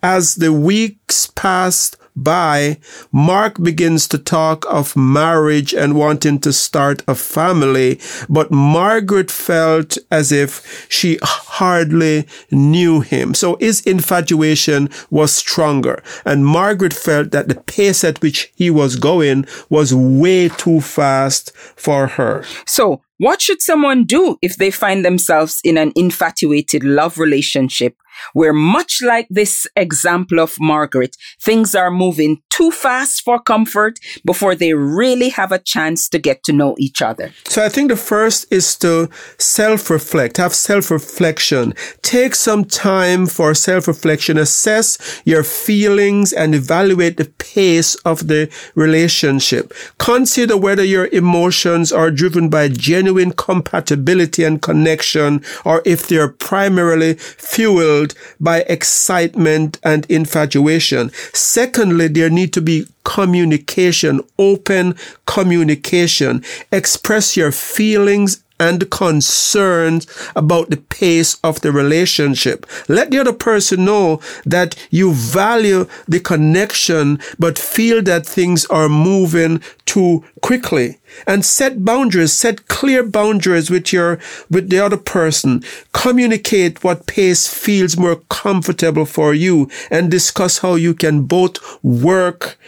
As 0.03 0.37
the 0.37 0.53
weeks 0.53 1.27
passed 1.27 1.97
by, 2.22 2.78
Mark 3.12 3.62
begins 3.62 4.09
to 4.09 4.18
talk 4.18 4.64
of 4.68 4.96
marriage 4.96 5.74
and 5.74 5.94
wanting 5.94 6.38
to 6.40 6.52
start 6.52 7.02
a 7.07 7.14
family, 7.14 8.00
but 8.28 8.50
Margaret 8.50 9.31
felt 9.31 9.98
as 10.11 10.33
if 10.33 10.87
she 10.88 11.18
hardly 11.22 12.26
knew 12.50 13.00
him. 13.00 13.35
So 13.35 13.57
his 13.57 13.81
infatuation 13.83 14.88
was 15.11 15.33
stronger. 15.33 16.02
And 16.24 16.46
Margaret 16.46 16.94
felt 16.94 17.31
that 17.31 17.48
the 17.48 17.57
pace 17.57 18.04
at 18.04 18.20
which 18.20 18.52
he 18.54 18.70
was 18.70 18.96
going 18.96 19.46
was 19.68 19.94
way 19.94 20.48
too 20.48 20.81
fast 20.81 21.57
for 21.57 22.07
her. 22.07 22.44
So, 22.66 23.02
what 23.18 23.42
should 23.42 23.61
someone 23.61 24.04
do 24.04 24.38
if 24.42 24.57
they 24.57 24.70
find 24.70 25.04
themselves 25.04 25.61
in 25.64 25.76
an 25.76 25.92
infatuated 25.96 26.85
love 26.85 27.18
relationship 27.18 27.96
where 28.33 28.52
much 28.52 29.00
like 29.02 29.26
this 29.31 29.66
example 29.76 30.40
of 30.40 30.57
Margaret, 30.61 31.16
things 31.40 31.74
are 31.74 31.90
moving 31.90 32.42
too 32.50 32.70
fast 32.70 33.22
for 33.22 33.38
comfort 33.38 33.98
before 34.24 34.54
they 34.54 34.74
really 34.74 35.28
have 35.28 35.52
a 35.52 35.59
chance 35.59 36.09
to 36.09 36.18
get 36.18 36.42
to 36.42 36.52
know 36.52 36.74
each 36.78 37.00
other. 37.00 37.33
So 37.44 37.64
I 37.64 37.68
think 37.68 37.90
the 37.90 37.96
first 37.96 38.52
is 38.52 38.76
to 38.78 39.09
self-reflect, 39.38 40.38
have 40.38 40.54
self-reflection. 40.54 41.74
Take 42.02 42.35
some 42.35 42.64
time 42.64 43.26
for 43.26 43.54
self-reflection, 43.54 44.38
assess 44.38 45.22
your 45.24 45.44
feelings 45.44 46.33
and 46.33 46.54
evaluate 46.54 47.16
the 47.16 47.26
pace 47.38 47.94
of 47.96 48.26
the 48.26 48.50
relationship. 48.74 49.72
Consider 49.98 50.57
whether 50.57 50.85
your 50.85 51.07
emotions 51.12 51.92
are 51.92 52.11
driven 52.11 52.48
by 52.48 52.68
genuine 52.68 53.08
compatibility 53.33 54.44
and 54.44 54.61
connection 54.62 55.42
or 55.64 55.83
if 55.85 56.09
they're 56.09 56.29
primarily 56.29 57.14
fueled 57.14 58.14
by 58.40 58.61
excitement 58.68 59.79
and 59.83 60.07
infatuation. 60.11 61.11
Secondly, 61.33 62.09
there 62.09 62.31
need 62.31 62.53
to 62.53 62.61
be 62.61 62.87
communication, 63.05 64.21
open 64.38 64.94
communication. 65.27 66.44
Express 66.71 67.37
your 67.37 67.53
feelings 67.53 68.42
and 68.61 68.90
concerns 68.90 70.07
about 70.35 70.71
the 70.71 70.77
pace 70.77 71.38
of 71.44 71.61
the 71.61 71.73
relationship. 71.73 72.66
Let 72.88 73.11
the 73.11 73.18
other 73.18 73.33
person 73.33 73.85
know 73.85 74.21
that 74.44 74.75
you 74.90 75.12
value 75.12 75.87
the 76.07 76.21
connection, 76.21 77.21
but 77.38 77.59
feel 77.59 78.03
that 78.03 78.27
things 78.27 78.66
are 78.66 78.88
moving 78.88 79.62
too 79.87 80.25
quickly 80.42 80.99
and 81.27 81.44
set 81.44 81.85
boundaries, 81.85 82.33
set 82.33 82.68
clear 82.68 83.03
boundaries 83.03 83.71
with 83.71 83.92
your, 83.92 84.18
with 84.51 84.68
the 84.68 84.79
other 84.79 84.97
person. 84.97 85.62
Communicate 85.92 86.85
what 86.85 87.07
pace 87.07 87.53
feels 87.53 87.97
more 87.97 88.16
comfortable 88.29 89.07
for 89.07 89.35
you 89.35 89.71
and 89.90 90.11
discuss 90.11 90.59
how 90.59 90.75
you 90.75 90.94
can 90.94 91.23
both 91.23 91.59
work 91.83 92.59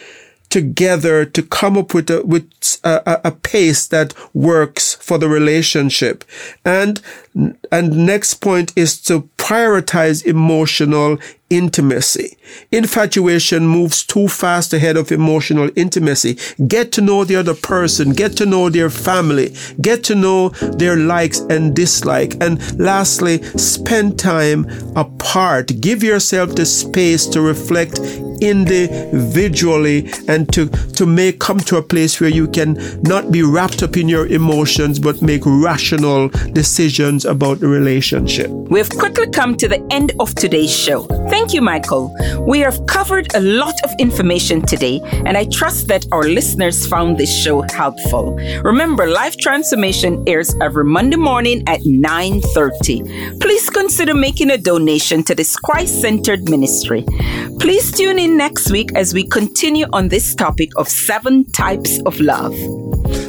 together 0.51 1.25
to 1.25 1.43
come 1.43 1.79
up 1.79 1.95
with 1.95 2.11
a, 2.11 2.23
with 2.25 2.51
a, 2.85 3.21
a, 3.25 3.31
pace 3.31 3.87
that 3.87 4.13
works 4.35 4.95
for 4.95 5.17
the 5.17 5.29
relationship. 5.29 6.25
And, 6.65 7.01
and 7.35 8.07
next 8.07 8.35
point 8.35 8.73
is 8.77 9.01
to 9.03 9.29
prioritize 9.37 10.25
emotional 10.25 11.19
intimacy. 11.49 12.37
Infatuation 12.71 13.67
moves 13.67 14.05
too 14.05 14.29
fast 14.29 14.73
ahead 14.73 14.97
of 14.97 15.11
emotional 15.11 15.71
intimacy. 15.77 16.39
Get 16.67 16.93
to 16.93 17.01
know 17.01 17.25
the 17.25 17.37
other 17.37 17.55
person, 17.55 18.13
get 18.13 18.37
to 18.37 18.47
know 18.47 18.71
their 18.71 18.91
family, 18.91 19.55
get 19.81 20.05
to 20.05 20.15
know 20.15 20.51
their 20.51 20.97
likes 20.97 21.41
and 21.41 21.75
dislikes. 21.75 22.37
And 22.41 22.79
lastly, 22.79 23.43
spend 23.59 24.19
time 24.19 24.67
apart. 24.97 25.81
Give 25.81 26.03
yourself 26.03 26.55
the 26.55 26.67
space 26.67 27.27
to 27.27 27.41
reflect 27.41 27.99
individually 28.41 30.11
and 30.29 30.51
to, 30.53 30.69
to 30.69 31.07
make 31.07 31.41
come 31.41 31.61
to 31.61 31.77
a 31.77 31.83
place 31.83 32.21
where 32.21 32.31
you 32.31 32.49
can 32.49 32.79
not 33.03 33.31
be 33.31 33.43
wrapped 33.43 33.83
up 33.83 33.97
in 33.97 34.09
your 34.09 34.27
emotions, 34.27 34.99
but 34.99 35.21
make 35.21 35.43
rational 35.45 36.29
decisions 36.53 37.20
about 37.25 37.61
the 37.61 37.69
relationship. 37.69 38.49
We've 38.51 38.89
quickly 38.89 39.29
come 39.31 39.57
to 39.57 39.69
the 39.69 39.85
end 39.91 40.13
of 40.21 40.35
today's 40.35 40.75
show. 40.75 41.03
Thank 41.29 41.53
you, 41.53 41.61
Michael. 41.61 42.15
We 42.47 42.61
have 42.61 42.87
covered 42.87 43.35
a 43.35 43.41
lot 43.41 43.75
of 43.85 43.91
information 43.99 44.63
today, 44.63 45.01
and 45.27 45.37
I 45.37 45.45
trust 45.45 45.89
that 45.89 46.07
our 46.13 46.25
listeners 46.25 46.87
found 46.87 47.19
this 47.19 47.35
show 47.43 47.63
helpful. 47.73 48.37
Remember, 48.63 49.07
Life 49.07 49.37
Transformation 49.39 50.23
airs 50.27 50.55
every 50.61 50.85
Monday 50.85 51.17
morning 51.17 51.63
at 51.67 51.81
9:30. 51.85 53.39
Please 53.41 53.71
consider 53.71 54.15
making 54.15 54.51
a 54.51 54.59
donation 54.59 55.23
to 55.25 55.35
this 55.35 55.57
Christ-centered 55.57 56.49
ministry. 56.49 57.05
Please 57.59 57.91
tune 57.91 58.19
in 58.19 58.37
next 58.37 58.71
week 58.71 58.91
as 58.95 59.13
we 59.15 59.27
continue 59.27 59.87
on 59.93 60.09
this 60.09 60.35
topic 60.35 60.71
of 60.77 60.89
seven 60.89 61.45
types 61.53 62.01
of 62.07 62.19
love. 62.21 62.55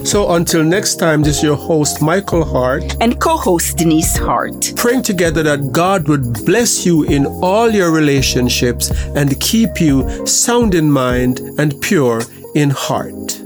So 0.03 0.33
until 0.33 0.63
next 0.63 0.95
time, 0.95 1.21
this 1.21 1.37
is 1.37 1.43
your 1.43 1.55
host, 1.55 2.01
Michael 2.01 2.43
Hart. 2.43 2.95
And 2.99 3.19
co 3.19 3.37
host, 3.37 3.77
Denise 3.77 4.17
Hart. 4.17 4.73
Praying 4.75 5.03
together 5.03 5.43
that 5.43 5.71
God 5.71 6.07
would 6.07 6.45
bless 6.45 6.85
you 6.85 7.03
in 7.03 7.25
all 7.25 7.69
your 7.69 7.91
relationships 7.91 8.91
and 9.15 9.39
keep 9.39 9.79
you 9.79 10.25
sound 10.25 10.75
in 10.75 10.91
mind 10.91 11.39
and 11.59 11.79
pure 11.81 12.21
in 12.55 12.71
heart. 12.71 13.40